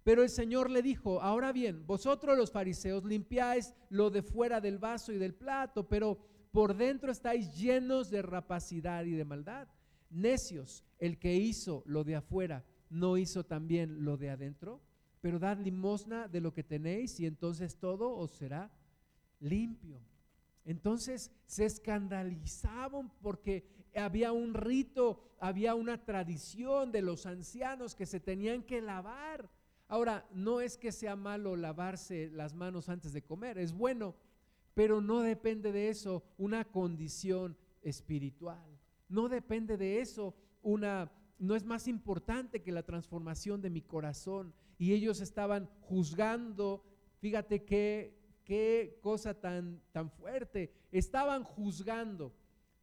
[0.04, 4.78] Pero el Señor le dijo, ahora bien, vosotros los fariseos limpiáis lo de fuera del
[4.78, 6.18] vaso y del plato, pero
[6.56, 9.68] por dentro estáis llenos de rapacidad y de maldad.
[10.08, 14.80] Necios, el que hizo lo de afuera, ¿no hizo también lo de adentro?
[15.20, 18.70] Pero dad limosna de lo que tenéis y entonces todo os será
[19.38, 20.00] limpio.
[20.64, 28.18] Entonces se escandalizaban porque había un rito, había una tradición de los ancianos que se
[28.18, 29.50] tenían que lavar.
[29.88, 34.14] Ahora, no es que sea malo lavarse las manos antes de comer, es bueno,
[34.76, 38.78] pero no depende de eso una condición espiritual.
[39.08, 44.52] No depende de eso una no es más importante que la transformación de mi corazón.
[44.76, 46.84] Y ellos estaban juzgando,
[47.20, 52.34] fíjate qué, qué cosa tan, tan fuerte, estaban juzgando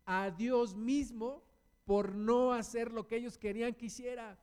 [0.04, 1.44] a Dios mismo
[1.86, 4.40] por no hacer lo que ellos querían que hiciera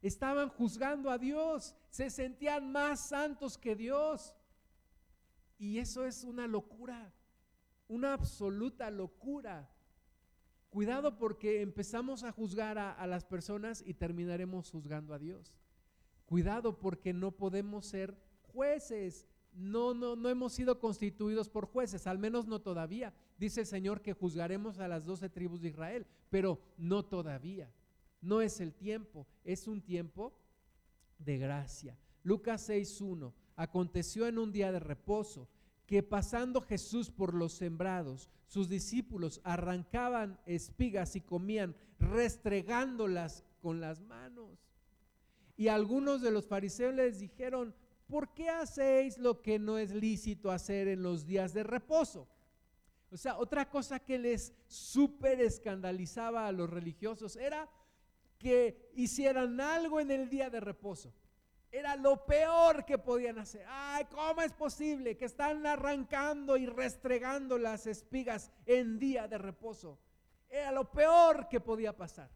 [0.00, 4.34] estaban juzgando a Dios, se sentían más santos que Dios.
[5.64, 7.10] Y eso es una locura,
[7.88, 9.70] una absoluta locura.
[10.68, 15.54] Cuidado porque empezamos a juzgar a, las personas y terminaremos juzgando a Dios.
[16.26, 19.26] Cuidado porque no podemos ser jueces.
[19.54, 23.14] No, no, no hemos sido constituidos por jueces, al menos no todavía.
[23.38, 27.72] Dice el Señor que juzgaremos a las doce tribus de Israel, pero no todavía
[28.20, 30.34] no es el tiempo, es un tiempo
[31.18, 31.96] de gracia.
[32.22, 35.48] Lucas 6.1, aconteció en un día de reposo
[35.86, 44.00] que pasando Jesús por los sembrados, sus discípulos arrancaban espigas y comían, restregándolas con las
[44.00, 44.58] manos.
[45.56, 47.74] Y algunos de los fariseos les dijeron,
[48.06, 52.28] ¿por qué hacéis lo que no es lícito hacer en los días de reposo?
[53.10, 57.68] O sea, otra cosa que les súper escandalizaba a los religiosos era
[58.38, 61.14] que hicieran algo en el día de reposo.
[61.74, 63.66] Era lo peor que podían hacer.
[63.68, 69.98] Ay, ¿cómo es posible que están arrancando y restregando las espigas en día de reposo?
[70.48, 72.30] Era lo peor que podía pasar.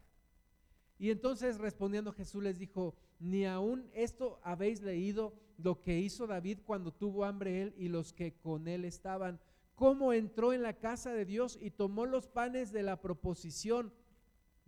[0.97, 6.59] Y entonces respondiendo Jesús les dijo, ni aún esto habéis leído lo que hizo David
[6.65, 9.39] cuando tuvo hambre él y los que con él estaban,
[9.73, 13.93] cómo entró en la casa de Dios y tomó los panes de la proposición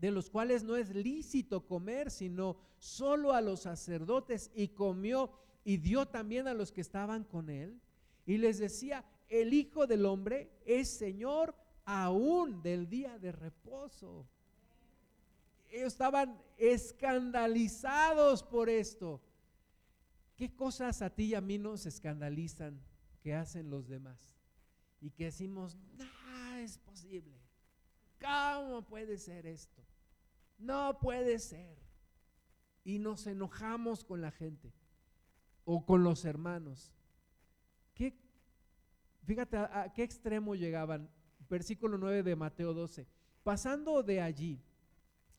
[0.01, 5.31] de los cuales no es lícito comer, sino solo a los sacerdotes, y comió
[5.63, 7.79] y dio también a los que estaban con él.
[8.25, 11.53] Y les decía, el Hijo del Hombre es Señor
[11.85, 14.25] aún del día de reposo.
[15.69, 19.21] Ellos estaban escandalizados por esto.
[20.35, 22.81] ¿Qué cosas a ti y a mí nos escandalizan
[23.21, 24.33] que hacen los demás?
[24.99, 27.39] Y que decimos, no es posible.
[28.19, 29.81] ¿Cómo puede ser esto?
[30.61, 31.77] No puede ser.
[32.83, 34.73] Y nos enojamos con la gente
[35.65, 36.93] o con los hermanos.
[37.93, 38.15] ¿Qué,
[39.23, 41.09] fíjate a, qué extremo llegaban.
[41.49, 43.07] Versículo 9 de Mateo 12.
[43.43, 44.61] Pasando de allí,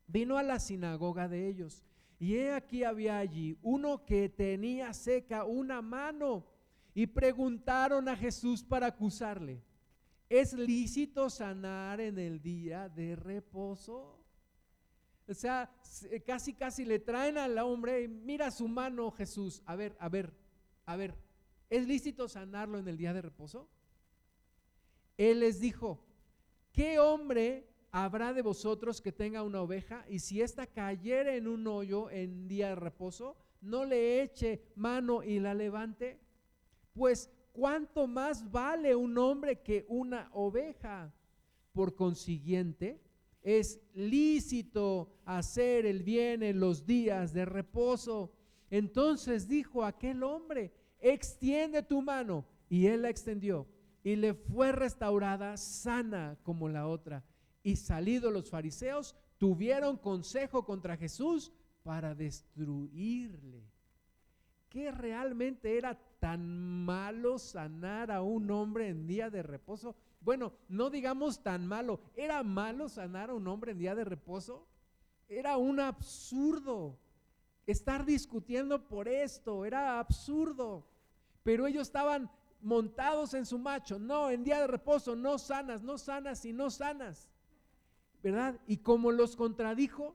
[0.06, 1.84] vino a la sinagoga de ellos.
[2.18, 6.46] Y he aquí había allí uno que tenía seca una mano.
[6.94, 9.62] Y preguntaron a Jesús para acusarle,
[10.28, 14.21] ¿es lícito sanar en el día de reposo?
[15.28, 15.70] O sea,
[16.10, 20.32] eh, casi, casi le traen al hombre, mira su mano Jesús, a ver, a ver,
[20.84, 21.14] a ver,
[21.70, 23.68] ¿es lícito sanarlo en el día de reposo?
[25.16, 26.04] Él les dijo,
[26.72, 31.66] ¿qué hombre habrá de vosotros que tenga una oveja y si ésta cayere en un
[31.66, 36.18] hoyo en día de reposo, no le eche mano y la levante?
[36.94, 41.14] Pues, ¿cuánto más vale un hombre que una oveja?
[41.72, 43.00] Por consiguiente,
[43.42, 48.32] es lícito hacer el bien en los días de reposo.
[48.70, 52.46] Entonces dijo aquel hombre, extiende tu mano.
[52.68, 53.66] Y él la extendió
[54.02, 57.24] y le fue restaurada sana como la otra.
[57.62, 61.52] Y salidos los fariseos, tuvieron consejo contra Jesús
[61.82, 63.68] para destruirle.
[64.68, 69.94] ¿Qué realmente era tan malo sanar a un hombre en día de reposo?
[70.24, 72.00] Bueno, no digamos tan malo.
[72.14, 74.66] ¿Era malo sanar a un hombre en día de reposo?
[75.28, 76.98] Era un absurdo.
[77.66, 80.86] Estar discutiendo por esto era absurdo.
[81.42, 83.98] Pero ellos estaban montados en su macho.
[83.98, 87.28] No, en día de reposo, no sanas, no sanas y no sanas.
[88.22, 88.60] ¿Verdad?
[88.66, 90.14] Y como los contradijo,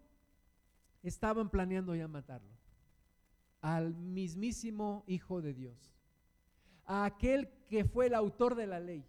[1.04, 2.56] estaban planeando ya matarlo.
[3.62, 5.94] al mismísimo Hijo de Dios,
[6.86, 9.06] a aquel que fue el autor de la ley,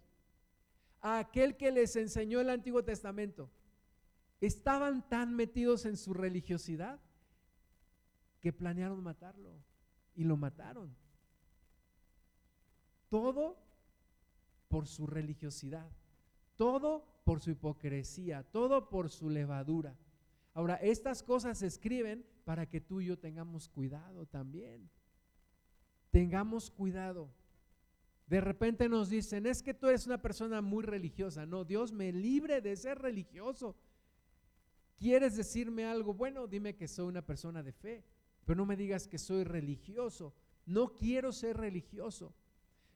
[1.01, 3.49] a aquel que les enseñó el Antiguo Testamento.
[4.41, 6.99] Estaban tan metidos en su religiosidad
[8.39, 9.53] que planearon matarlo
[10.15, 10.95] y lo mataron.
[13.09, 13.57] Todo
[14.67, 15.89] por su religiosidad,
[16.55, 19.97] todo por su hipocresía, todo por su levadura.
[20.53, 24.89] Ahora, estas cosas se escriben para que tú y yo tengamos cuidado también.
[26.11, 27.29] Tengamos cuidado.
[28.29, 31.47] De repente nos dicen, es que tú eres una persona muy religiosa.
[31.47, 33.75] No, Dios me libre de ser religioso.
[34.99, 36.13] ¿Quieres decirme algo?
[36.13, 38.03] Bueno, dime que soy una persona de fe,
[38.45, 40.35] pero no me digas que soy religioso.
[40.67, 42.35] No quiero ser religioso.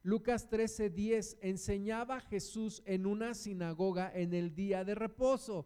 [0.03, 5.65] Lucas 13:10 enseñaba Jesús en una sinagoga en el día de reposo.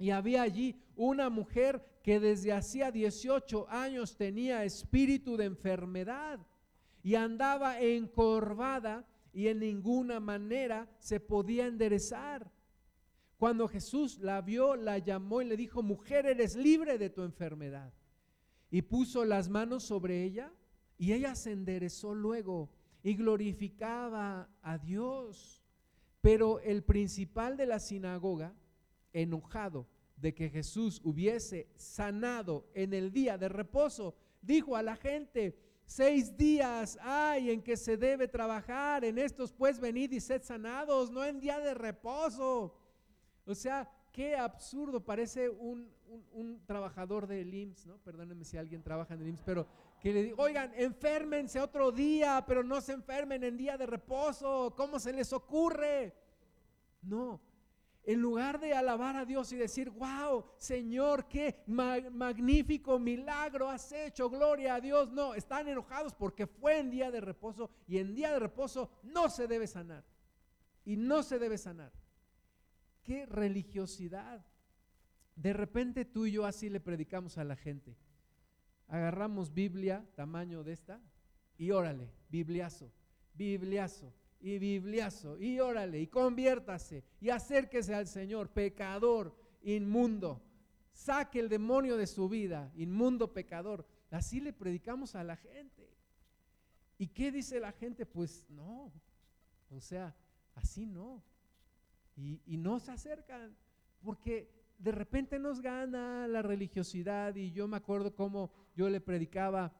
[0.00, 6.44] Y había allí una mujer que desde hacía 18 años tenía espíritu de enfermedad
[7.04, 12.50] y andaba encorvada y en ninguna manera se podía enderezar.
[13.36, 17.92] Cuando Jesús la vio, la llamó y le dijo, mujer, eres libre de tu enfermedad.
[18.70, 20.50] Y puso las manos sobre ella
[20.96, 22.70] y ella se enderezó luego
[23.02, 25.62] y glorificaba a Dios.
[26.22, 28.54] Pero el principal de la sinagoga,
[29.12, 29.86] enojado
[30.16, 36.36] de que Jesús hubiese sanado en el día de reposo, dijo a la gente, seis
[36.36, 41.24] días hay en que se debe trabajar, en estos pues venid y sed sanados, no
[41.24, 42.76] en día de reposo.
[43.46, 45.92] O sea, qué absurdo, parece un,
[46.66, 47.98] trabajador del IMSS, ¿no?
[47.98, 49.66] Perdónenme si alguien trabaja en el IMSS, pero
[50.00, 54.72] que le diga, oigan, enférmense otro día, pero no se enfermen en día de reposo,
[54.76, 56.14] ¿cómo se les ocurre?
[57.02, 57.40] No,
[58.04, 64.28] en lugar de alabar a Dios y decir, wow, Señor, qué magnífico milagro has hecho,
[64.28, 68.32] gloria a Dios, no, están enojados porque fue en día de reposo y en día
[68.32, 70.04] de reposo no se debe sanar
[70.84, 71.92] y no se debe sanar.
[73.02, 74.44] Qué religiosidad.
[75.36, 77.96] De repente tú y yo así le predicamos a la gente
[78.88, 81.00] agarramos Biblia, tamaño de esta,
[81.56, 82.92] y órale, bibliazo,
[83.34, 84.12] bibliazo,
[84.44, 90.42] y bibliazo, y órale, y conviértase, y acérquese al Señor, pecador, inmundo,
[90.92, 93.86] saque el demonio de su vida, inmundo pecador.
[94.10, 95.88] Así le predicamos a la gente.
[96.98, 98.04] ¿Y qué dice la gente?
[98.04, 98.92] Pues no,
[99.70, 100.14] o sea,
[100.56, 101.24] así no.
[102.14, 103.56] Y, y no se acercan,
[104.02, 109.72] porque de repente nos gana la religiosidad y yo me acuerdo cómo yo le predicaba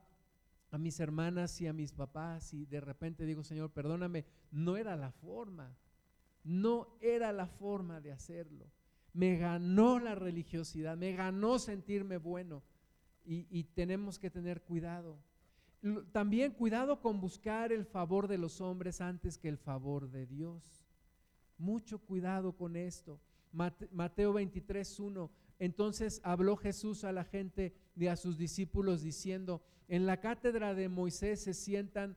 [0.75, 4.97] a mis hermanas y a mis papás y de repente digo, Señor, perdóname, no era
[4.97, 5.73] la forma,
[6.43, 8.67] no era la forma de hacerlo.
[9.13, 12.65] Me ganó la religiosidad, me ganó sentirme bueno
[13.25, 15.17] y, y tenemos que tener cuidado.
[16.11, 20.89] También cuidado con buscar el favor de los hombres antes que el favor de Dios.
[21.57, 23.21] Mucho cuidado con esto.
[23.53, 25.31] Mateo 23, 1.
[25.59, 30.89] Entonces habló Jesús a la gente y a sus discípulos diciendo, en la cátedra de
[30.89, 32.17] Moisés se sientan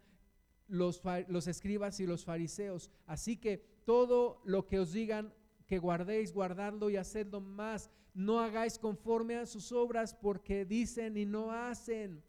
[0.68, 5.34] los, los escribas y los fariseos, así que todo lo que os digan
[5.68, 7.90] que guardéis, guardadlo y hacedlo más.
[8.14, 12.24] No hagáis conforme a sus obras porque dicen y no hacen.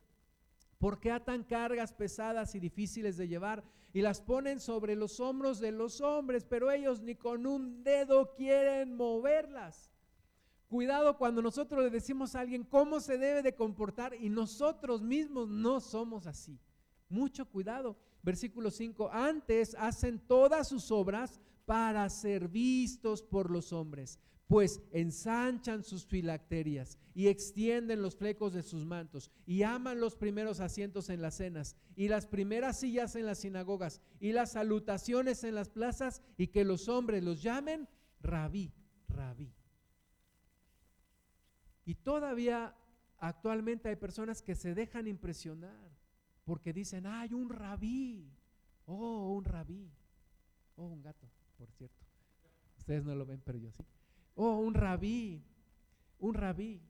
[0.79, 5.73] Porque atan cargas pesadas y difíciles de llevar y las ponen sobre los hombros de
[5.73, 9.91] los hombres, pero ellos ni con un dedo quieren moverlas.
[10.69, 15.49] Cuidado cuando nosotros le decimos a alguien cómo se debe de comportar y nosotros mismos
[15.49, 16.61] no somos así.
[17.09, 17.97] Mucho cuidado.
[18.23, 25.85] Versículo 5, antes hacen todas sus obras para ser vistos por los hombres, pues ensanchan
[25.85, 31.23] sus filacterias y extienden los flecos de sus mantos y aman los primeros asientos en
[31.23, 36.23] las cenas y las primeras sillas en las sinagogas y las salutaciones en las plazas
[36.37, 37.89] y que los hombres los llamen
[38.21, 38.73] rabí,
[39.09, 39.58] rabí.
[41.89, 42.77] Y todavía
[43.17, 45.91] actualmente hay personas que se dejan impresionar
[46.45, 48.31] porque dicen, hay un rabí,
[48.85, 49.91] oh, un rabí,
[50.77, 51.27] oh, un gato,
[51.57, 52.05] por cierto.
[52.77, 53.83] Ustedes no lo ven, pero yo sí.
[54.35, 55.43] Oh, un rabí,
[56.19, 56.83] un rabí.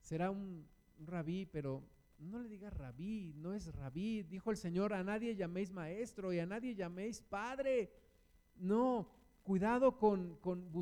[0.00, 0.66] Será un,
[1.04, 1.84] rabí, pero
[2.20, 4.22] no le digas rabí, no es rabí.
[4.22, 7.92] Dijo el Señor, a nadie llaméis maestro y a nadie llaméis padre.
[8.56, 10.72] No, cuidado con, con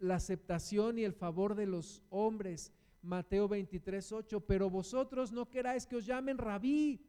[0.00, 2.72] la aceptación y el favor de los hombres.
[3.02, 7.00] Mateo 23, 8, pero vosotros no queráis que os llamen rabí,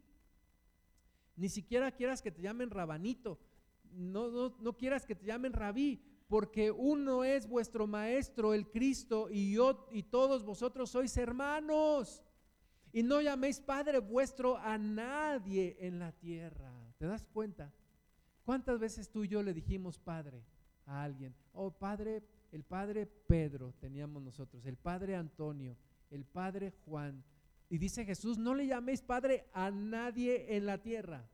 [1.35, 3.39] ni siquiera quieras que te llamen rabanito,
[3.91, 9.27] no, no, no quieras que te llamen rabí, porque uno es vuestro maestro, el Cristo,
[9.29, 12.23] y yo y todos vosotros sois hermanos.
[12.93, 16.71] Y no llaméis Padre vuestro a nadie en la tierra.
[16.97, 17.73] ¿Te das cuenta?
[18.45, 20.43] ¿Cuántas veces tú y yo le dijimos Padre
[20.85, 21.35] a alguien?
[21.53, 25.77] Oh, Padre, el Padre Pedro teníamos nosotros, el Padre Antonio,
[26.09, 27.23] el Padre Juan.
[27.69, 31.29] Y dice Jesús, no le llaméis Padre a nadie en la tierra.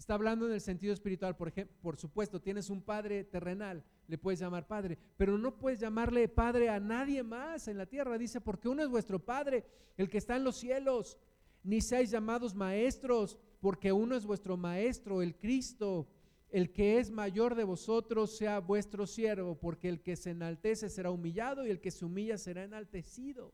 [0.00, 4.16] Está hablando en el sentido espiritual, por ejemplo, por supuesto, tienes un padre terrenal, le
[4.16, 8.16] puedes llamar padre, pero no puedes llamarle padre a nadie más en la tierra.
[8.16, 9.62] Dice, porque uno es vuestro padre,
[9.98, 11.18] el que está en los cielos.
[11.62, 16.08] Ni seáis llamados maestros, porque uno es vuestro maestro, el Cristo.
[16.50, 21.10] El que es mayor de vosotros sea vuestro siervo, porque el que se enaltece será
[21.10, 23.52] humillado y el que se humilla será enaltecido.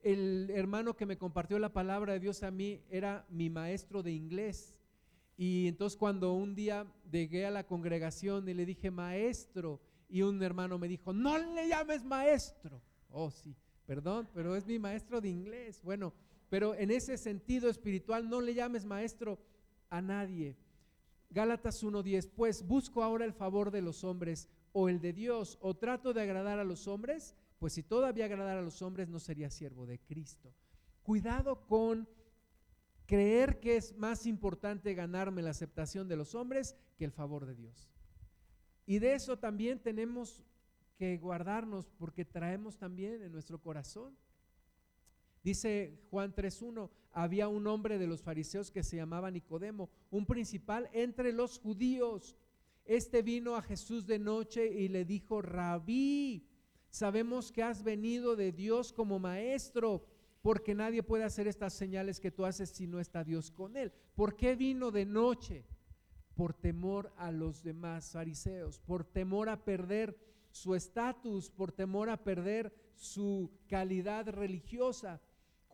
[0.00, 4.12] El hermano que me compartió la palabra de Dios a mí era mi maestro de
[4.12, 4.78] inglés
[5.38, 10.42] y entonces cuando un día llegué a la congregación y le dije maestro, y un
[10.42, 12.82] hermano me dijo, no le llames maestro.
[13.10, 13.54] Oh, sí,
[13.86, 15.80] perdón, pero es mi maestro de inglés.
[15.84, 16.12] Bueno,
[16.50, 19.38] pero en ese sentido espiritual no le llames maestro
[19.90, 20.56] a nadie.
[21.30, 25.74] Gálatas 1.10, pues busco ahora el favor de los hombres o el de Dios, o
[25.74, 29.50] trato de agradar a los hombres, pues si todavía agradar a los hombres no sería
[29.50, 30.54] siervo de Cristo.
[31.02, 32.08] Cuidado con
[33.06, 37.54] creer que es más importante ganarme la aceptación de los hombres que el favor de
[37.54, 37.90] Dios.
[38.86, 40.44] Y de eso también tenemos
[40.98, 44.16] que guardarnos porque traemos también en nuestro corazón.
[45.48, 50.90] Dice Juan 3.1, había un hombre de los fariseos que se llamaba Nicodemo, un principal
[50.92, 52.36] entre los judíos.
[52.84, 56.46] Este vino a Jesús de noche y le dijo, rabí,
[56.90, 60.04] sabemos que has venido de Dios como maestro
[60.42, 63.90] porque nadie puede hacer estas señales que tú haces si no está Dios con él.
[64.14, 65.64] ¿Por qué vino de noche?
[66.34, 70.14] Por temor a los demás fariseos, por temor a perder
[70.50, 75.22] su estatus, por temor a perder su calidad religiosa.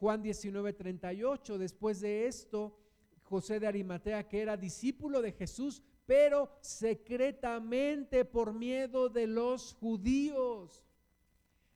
[0.05, 2.79] Juan 19, 38, después de esto,
[3.23, 10.85] José de Arimatea, que era discípulo de Jesús, pero secretamente por miedo de los judíos,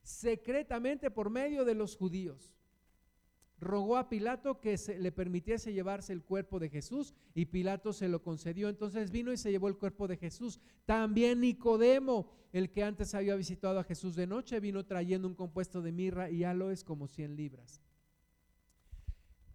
[0.02, 2.52] secretamente por medio de los judíos
[3.60, 8.08] rogó a Pilato que se, le permitiese llevarse el cuerpo de Jesús y Pilato se
[8.08, 8.68] lo concedió.
[8.68, 10.60] Entonces vino y se llevó el cuerpo de Jesús.
[10.84, 15.82] También Nicodemo, el que antes había visitado a Jesús de noche, vino trayendo un compuesto
[15.82, 17.80] de mirra y aloes como 100 libras.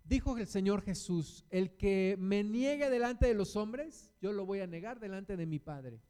[0.04, 4.60] Dijo el Señor Jesús, el que me niegue delante de los hombres, yo lo voy
[4.60, 6.02] a negar delante de mi Padre.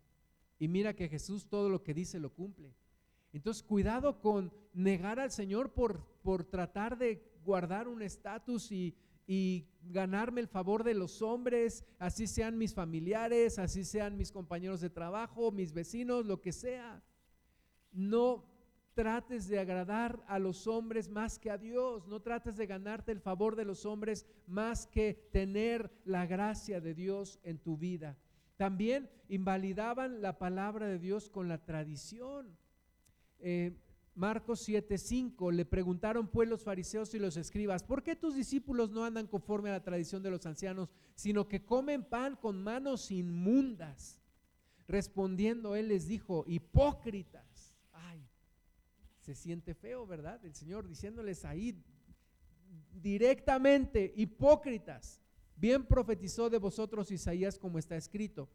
[0.58, 2.74] Y mira que Jesús todo lo que dice lo cumple.
[3.34, 8.96] Entonces, cuidado con negar al Señor por, por tratar de guardar un estatus y,
[9.86, 14.90] ganarme el favor de los hombres, así sean mis familiares, así sean mis compañeros de
[14.90, 17.02] trabajo, mis vecinos, lo que sea.
[17.92, 18.46] No
[18.94, 23.20] trates de agradar a los hombres más que a Dios, no trates de ganarte el
[23.20, 28.18] favor de los hombres más que tener la gracia de Dios en tu vida.
[28.58, 32.56] También invalidaban la palabra de Dios con la tradición.
[33.40, 33.76] Eh,
[34.16, 39.04] Marcos 7:5 le preguntaron pues los fariseos y los escribas, ¿por qué tus discípulos no
[39.04, 44.22] andan conforme a la tradición de los ancianos, sino que comen pan con manos inmundas?
[44.88, 47.53] Respondiendo él les dijo, hipócritas.
[49.24, 50.44] Se siente feo, ¿verdad?
[50.46, 51.84] El Señor diciéndoles ahí
[53.02, 55.20] directamente, hipócritas.
[55.56, 58.48] Bien profetizó de vosotros Isaías como está escrito.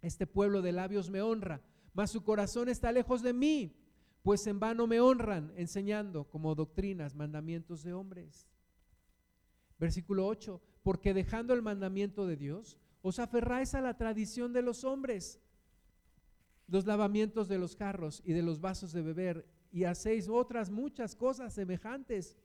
[0.00, 1.62] Este pueblo de labios me honra,
[1.94, 3.76] mas su corazón está lejos de mí
[4.22, 8.48] pues en vano me honran enseñando como doctrinas mandamientos de hombres.
[9.78, 14.84] Versículo 8, porque dejando el mandamiento de Dios, os aferráis a la tradición de los
[14.84, 15.40] hombres,
[16.68, 21.16] los lavamientos de los carros y de los vasos de beber, y hacéis otras muchas
[21.16, 22.38] cosas semejantes.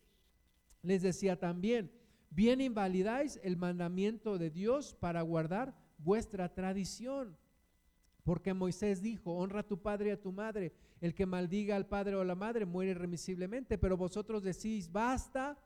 [0.82, 1.92] Les decía también,
[2.30, 7.38] bien invalidáis el mandamiento de Dios para guardar vuestra tradición.
[8.24, 11.88] Porque Moisés dijo, honra a tu padre y a tu madre, el que maldiga al
[11.88, 15.58] padre o a la madre muere irremisiblemente, pero vosotros decís, basta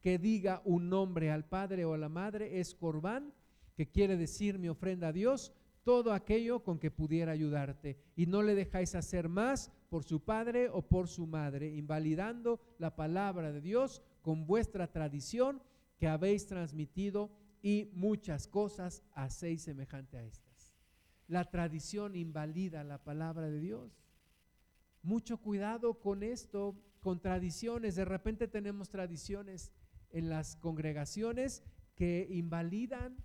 [0.00, 3.32] que diga un nombre al padre o a la madre, es corbán,
[3.74, 5.52] que quiere decir mi ofrenda a Dios,
[5.84, 7.98] todo aquello con que pudiera ayudarte.
[8.16, 12.96] Y no le dejáis hacer más por su padre o por su madre, invalidando la
[12.96, 15.62] palabra de Dios con vuestra tradición
[15.98, 17.30] que habéis transmitido
[17.62, 20.74] y muchas cosas hacéis semejante a estas.
[21.28, 24.04] La tradición invalida la palabra de Dios.
[25.02, 27.94] Mucho cuidado con esto, con tradiciones.
[27.94, 29.72] De repente tenemos tradiciones
[30.10, 31.62] en las congregaciones
[31.94, 33.16] que invalidan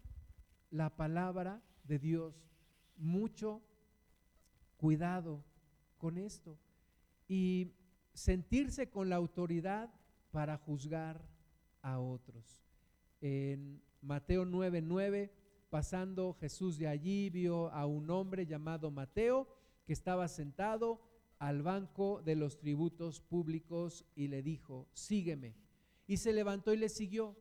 [0.69, 2.48] la palabra de Dios.
[2.99, 3.61] Mucho
[4.77, 5.43] cuidado
[5.97, 6.57] con esto.
[7.27, 7.73] Y
[8.13, 9.89] sentirse con la autoridad
[10.31, 11.21] para juzgar
[11.81, 12.61] a otros.
[13.21, 15.31] En Mateo 9:9,
[15.69, 19.47] pasando Jesús de allí, vio a un hombre llamado Mateo
[19.85, 21.01] que estaba sentado
[21.39, 25.55] al banco de los tributos públicos y le dijo, sígueme.
[26.05, 27.35] Y se levantó y le siguió.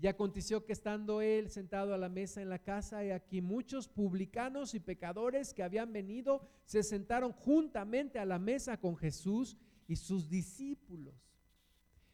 [0.00, 3.86] Y aconteció que estando él sentado a la mesa en la casa, y aquí muchos
[3.86, 9.96] publicanos y pecadores que habían venido se sentaron juntamente a la mesa con Jesús y
[9.96, 11.14] sus discípulos.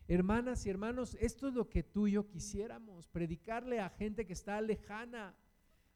[0.08, 4.32] Hermanas y hermanos, esto es lo que tú y yo quisiéramos, predicarle a gente que
[4.32, 5.36] está lejana,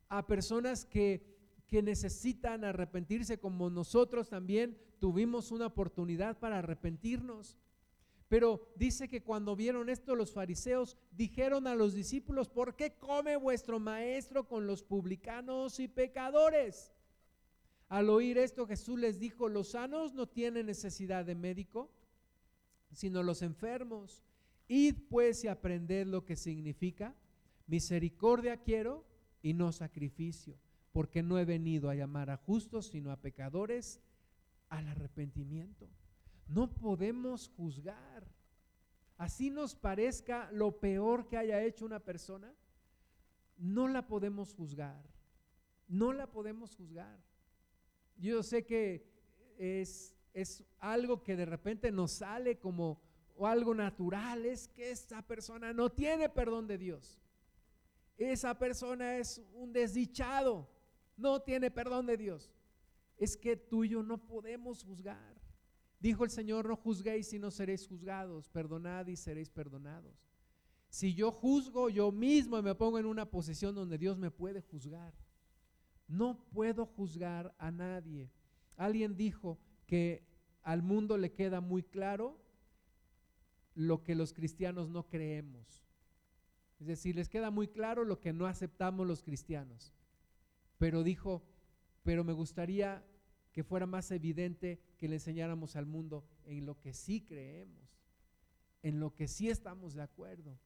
[0.08, 1.24] a personas que,
[1.66, 7.56] que necesitan arrepentirse como nosotros también tuvimos una oportunidad para arrepentirnos.
[8.30, 13.36] Pero dice que cuando vieron esto los fariseos dijeron a los discípulos, ¿por qué come
[13.36, 16.92] vuestro maestro con los publicanos y pecadores?
[17.88, 21.90] Al oír esto Jesús les dijo, los sanos no tienen necesidad de médico,
[22.92, 24.22] sino los enfermos.
[24.68, 27.16] Id pues y aprended lo que significa,
[27.66, 29.04] misericordia quiero
[29.42, 30.56] y no sacrificio,
[30.92, 33.98] porque no he venido a llamar a justos, sino a pecadores
[34.68, 35.88] al arrepentimiento.
[36.50, 38.26] No podemos juzgar.
[39.16, 42.54] Así nos parezca lo peor que haya hecho una persona,
[43.56, 45.02] no la podemos juzgar.
[45.88, 47.18] No la podemos juzgar.
[48.16, 49.06] Yo sé que
[49.58, 53.00] es es algo que de repente nos sale como
[53.36, 57.18] o algo natural, es que esa persona no tiene perdón de Dios.
[58.18, 60.68] Esa persona es un desdichado,
[61.16, 62.52] no tiene perdón de Dios.
[63.16, 65.39] Es que tú y yo no podemos juzgar.
[66.00, 70.26] Dijo el Señor, no juzguéis y no seréis juzgados, perdonad y seréis perdonados.
[70.88, 75.14] Si yo juzgo yo mismo me pongo en una posición donde Dios me puede juzgar.
[76.08, 78.32] No puedo juzgar a nadie.
[78.76, 80.22] Alguien dijo, que
[80.62, 82.40] al mundo le queda muy claro
[83.74, 85.84] lo que los cristianos no creemos.
[86.78, 89.92] Es decir, les queda muy claro lo que no aceptamos los cristianos.
[90.78, 91.42] Pero dijo,
[92.04, 93.04] pero me gustaría
[93.50, 97.98] que fuera más evidente que le enseñáramos al mundo en lo que sí creemos,
[98.82, 100.58] en lo que sí estamos de acuerdo.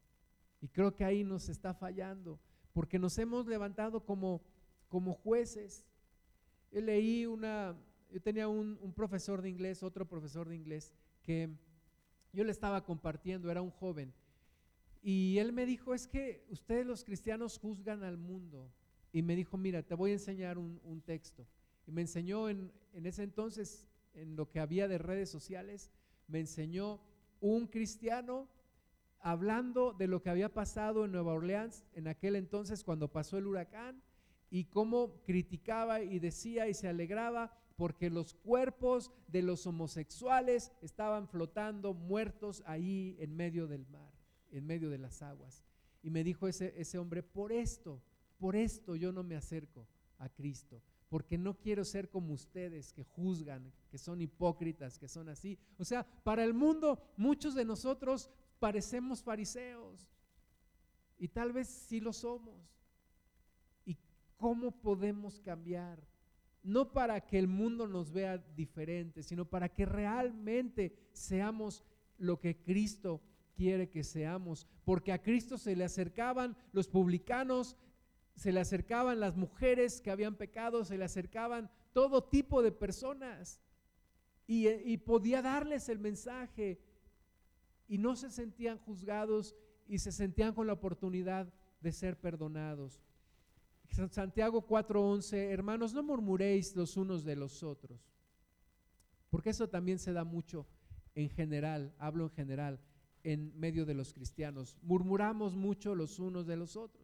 [0.60, 2.40] Y creo que ahí nos está fallando,
[2.72, 4.42] porque nos hemos levantado como,
[4.88, 5.86] como jueces.
[6.72, 7.76] Yo leí una,
[8.10, 11.48] yo tenía un, profesor de inglés, otro profesor de inglés, que
[12.32, 14.12] yo le estaba compartiendo, era un joven,
[15.00, 18.72] y él me dijo, es que ustedes los cristianos juzgan al mundo.
[19.12, 21.46] Y me dijo, mira, te voy a enseñar un, texto.
[21.86, 25.90] Y me enseñó en, en, ese entonces, en lo que había de redes sociales,
[26.26, 27.00] me enseñó
[27.40, 28.48] un cristiano
[29.20, 33.46] hablando de lo que había pasado en Nueva Orleans en aquel entonces cuando pasó el
[33.46, 34.02] huracán
[34.50, 41.26] y cómo criticaba y decía y se alegraba porque los cuerpos de los homosexuales estaban
[41.26, 44.12] flotando muertos ahí en medio del mar,
[44.52, 45.64] en medio de las aguas.
[46.02, 48.00] Y me dijo ese, ese hombre, por esto,
[48.38, 49.88] por esto yo no me acerco
[50.18, 50.82] a Cristo,
[51.14, 55.56] porque no quiero ser como ustedes que juzgan, que son hipócritas, que son así.
[55.78, 60.08] O sea, para el mundo muchos de nosotros parecemos fariseos
[61.16, 62.56] y tal vez sí lo somos.
[63.86, 63.96] ¿Y
[64.36, 66.04] cómo podemos cambiar?
[66.64, 71.84] no para que el mundo nos vea diferente, sino para que realmente seamos
[72.18, 73.20] lo que Cristo
[73.54, 74.66] quiere que seamos.
[74.84, 77.76] Porque a Cristo se le acercaban los publicanos,
[78.36, 83.60] se le acercaban las mujeres que habían pecado, se le acercaban todo tipo de personas.
[84.46, 86.80] Y, y podía darles el mensaje
[87.88, 89.54] y no se sentían juzgados
[89.86, 93.00] y se sentían con la oportunidad de ser perdonados.
[94.10, 98.12] Santiago 4:11, hermanos, no murmuréis los unos de los otros,
[99.30, 100.66] porque eso también se da mucho
[101.14, 102.80] en general, hablo en general,
[103.22, 104.76] en medio de los cristianos.
[104.82, 107.03] Murmuramos mucho los unos de los otros.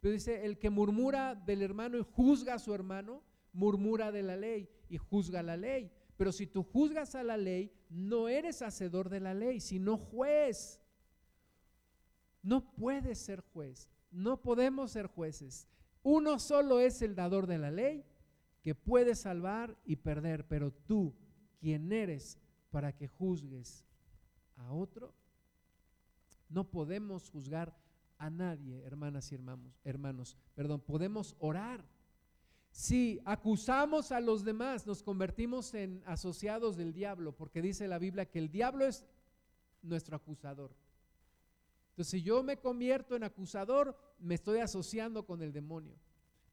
[0.00, 3.22] Pero dice, el que murmura del hermano y juzga a su hermano,
[3.52, 5.92] murmura de la ley y juzga la ley.
[6.16, 10.80] Pero si tú juzgas a la ley, no eres hacedor de la ley, sino juez.
[12.42, 15.68] No puedes ser juez, no podemos ser jueces.
[16.02, 18.04] Uno solo es el dador de la ley
[18.62, 21.14] que puede salvar y perder, pero tú,
[21.58, 22.38] ¿quién eres
[22.70, 23.84] para que juzgues
[24.56, 25.14] a otro?
[26.48, 27.76] No podemos juzgar
[28.20, 31.82] a nadie, hermanas y hermanos, hermanos, perdón, podemos orar.
[32.70, 38.26] Si acusamos a los demás, nos convertimos en asociados del diablo, porque dice la Biblia
[38.26, 39.06] que el diablo es
[39.82, 40.70] nuestro acusador.
[41.92, 45.96] Entonces, si yo me convierto en acusador, me estoy asociando con el demonio.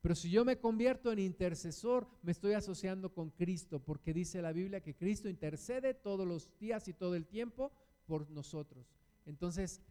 [0.01, 4.53] Pero si yo me convierto en intercesor, me estoy asociando con Cristo, porque dice la
[4.53, 7.73] Biblia que Cristo intercede todos los días y todo el tiempo
[8.05, 8.87] por nosotros.
[9.25, 9.81] Entonces,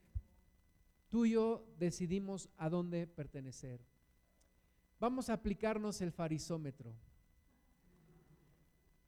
[1.08, 3.80] tú y yo decidimos a dónde pertenecer.
[4.98, 6.94] Vamos a aplicarnos el farisómetro.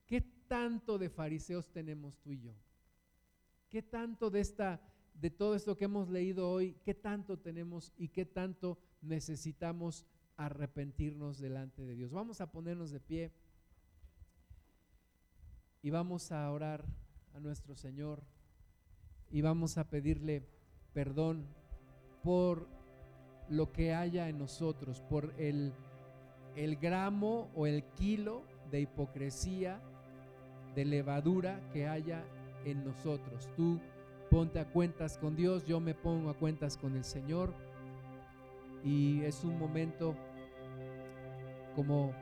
[0.07, 2.55] ¿Qué tanto de fariseos tenemos tú y yo?
[3.69, 4.81] ¿Qué tanto de esta
[5.15, 11.39] de todo esto que hemos leído hoy, qué tanto tenemos y qué tanto necesitamos arrepentirnos
[11.39, 12.13] delante de Dios?
[12.13, 13.33] Vamos a ponernos de pie
[15.83, 16.85] y vamos a orar
[17.35, 18.23] a nuestro Señor
[19.31, 20.49] y vamos a pedirle
[20.93, 21.47] perdón
[22.29, 22.67] por
[23.49, 25.73] lo que haya en nosotros, por el,
[26.57, 29.81] el gramo o el kilo de hipocresía,
[30.75, 32.23] de levadura que haya
[32.67, 33.49] en nosotros.
[33.57, 33.81] Tú
[34.31, 37.55] ponte a cuentas con Dios, yo me pongo a cuentas con el Señor
[38.85, 40.15] y es un momento
[41.75, 42.13] como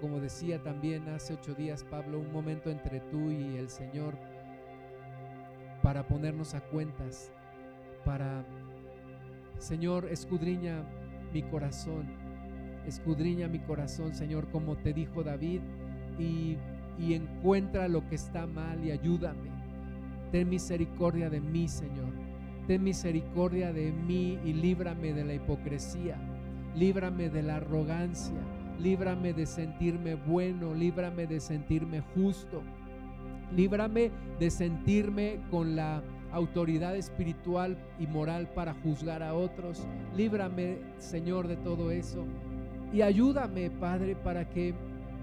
[0.00, 4.18] como decía también hace ocho días Pablo, un momento entre tú y el Señor
[5.84, 7.30] para ponernos a cuentas,
[8.06, 8.44] para,
[9.58, 10.84] Señor, escudriña
[11.34, 12.06] mi corazón,
[12.86, 15.60] escudriña mi corazón, Señor, como te dijo David,
[16.18, 16.56] y,
[16.98, 19.50] y encuentra lo que está mal y ayúdame.
[20.30, 22.12] Ten misericordia de mí, Señor.
[22.68, 26.16] Ten misericordia de mí y líbrame de la hipocresía.
[26.76, 28.38] Líbrame de la arrogancia.
[28.80, 30.74] Líbrame de sentirme bueno.
[30.74, 32.62] Líbrame de sentirme justo.
[33.54, 36.02] Líbrame de sentirme con la
[36.32, 39.86] autoridad espiritual y moral para juzgar a otros.
[40.16, 42.24] Líbrame, Señor, de todo eso.
[42.92, 44.74] Y ayúdame, Padre, para que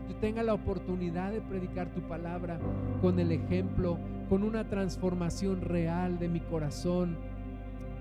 [0.09, 2.59] yo tenga la oportunidad de predicar tu palabra
[3.01, 3.97] con el ejemplo,
[4.29, 7.17] con una transformación real de mi corazón,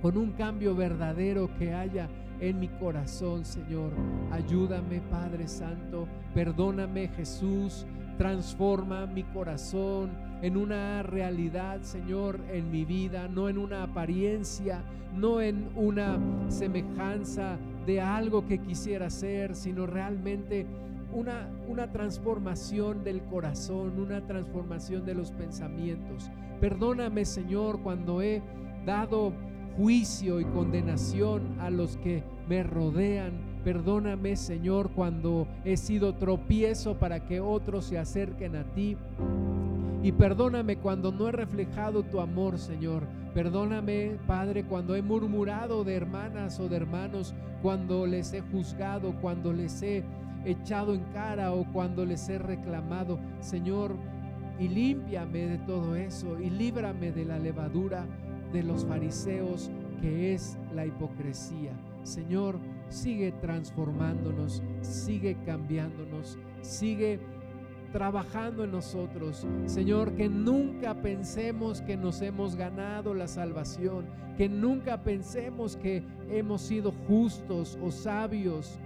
[0.01, 2.09] con un cambio verdadero que haya
[2.41, 3.93] en mi corazón, Señor.
[4.33, 6.09] Ayúdame, Padre Santo.
[6.35, 7.87] Perdóname, Jesús.
[8.19, 10.11] Transforma mi corazón
[10.43, 14.83] en una realidad, Señor, en mi vida, no en una apariencia,
[15.15, 20.67] no en una semejanza de algo que quisiera ser, sino realmente
[21.13, 26.31] una, una transformación del corazón, una transformación de los pensamientos.
[26.61, 28.43] Perdóname, Señor, cuando he
[28.87, 29.33] dado
[29.77, 33.52] juicio y condenación a los que me rodean.
[33.65, 38.97] Perdóname, Señor, cuando he sido tropiezo para que otros se acerquen a ti.
[40.03, 43.05] Y perdóname cuando no he reflejado tu amor, Señor.
[43.35, 49.53] Perdóname, Padre, cuando he murmurado de hermanas o de hermanos, cuando les he juzgado, cuando
[49.53, 50.03] les he
[50.45, 53.95] echado en cara o cuando les he reclamado, Señor,
[54.59, 58.07] y límpiame de todo eso y líbrame de la levadura
[58.53, 61.73] de los fariseos que es la hipocresía.
[62.03, 62.59] Señor,
[62.93, 67.21] sigue transformándonos, sigue cambiándonos, sigue
[67.93, 69.47] trabajando en nosotros.
[69.67, 76.63] Señor, que nunca pensemos que nos hemos ganado la salvación, que nunca pensemos que hemos
[76.63, 78.79] sido justos o sabios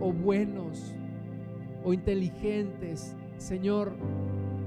[0.00, 0.94] o buenos
[1.84, 3.14] o inteligentes.
[3.36, 3.92] Señor,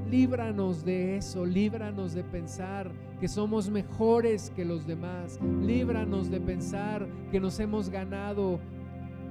[0.09, 7.07] líbranos de eso, líbranos de pensar que somos mejores que los demás, líbranos de pensar
[7.31, 8.59] que nos hemos ganado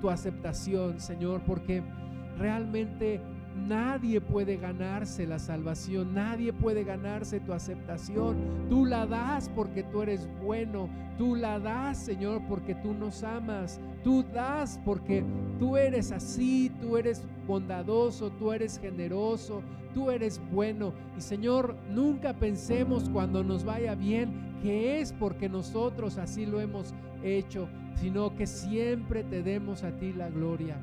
[0.00, 1.82] tu aceptación, Señor, porque
[2.38, 3.20] realmente
[3.56, 8.36] Nadie puede ganarse la salvación, nadie puede ganarse tu aceptación.
[8.70, 13.78] Tú la das porque tú eres bueno, tú la das, Señor, porque tú nos amas,
[14.02, 15.24] tú das porque
[15.58, 19.62] tú eres así, tú eres bondadoso, tú eres generoso,
[19.94, 20.92] tú eres bueno.
[21.16, 26.94] Y Señor, nunca pensemos cuando nos vaya bien que es porque nosotros así lo hemos
[27.22, 30.76] hecho, sino que siempre te demos a ti la gloria.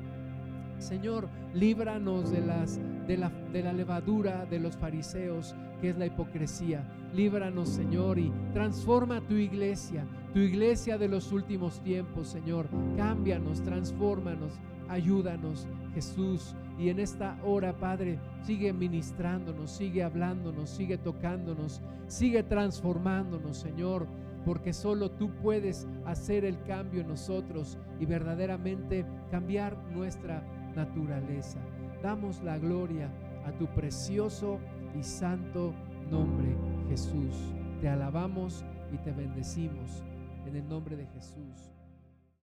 [0.78, 6.06] Señor, líbranos de, las, de, la, de la levadura de los fariseos, que es la
[6.06, 6.84] hipocresía.
[7.14, 12.68] Líbranos, Señor, y transforma tu iglesia, tu iglesia de los últimos tiempos, Señor.
[12.96, 14.52] Cámbianos, transfórmanos,
[14.88, 16.54] ayúdanos, Jesús.
[16.78, 24.06] Y en esta hora, Padre, sigue ministrándonos, sigue hablándonos, sigue tocándonos, sigue transformándonos, Señor
[24.44, 30.42] porque solo tú puedes hacer el cambio en nosotros y verdaderamente cambiar nuestra
[30.74, 31.58] naturaleza.
[32.02, 33.10] Damos la gloria
[33.44, 34.58] a tu precioso
[34.98, 35.72] y santo
[36.10, 36.56] nombre,
[36.88, 37.36] Jesús.
[37.80, 40.02] Te alabamos y te bendecimos
[40.46, 41.69] en el nombre de Jesús.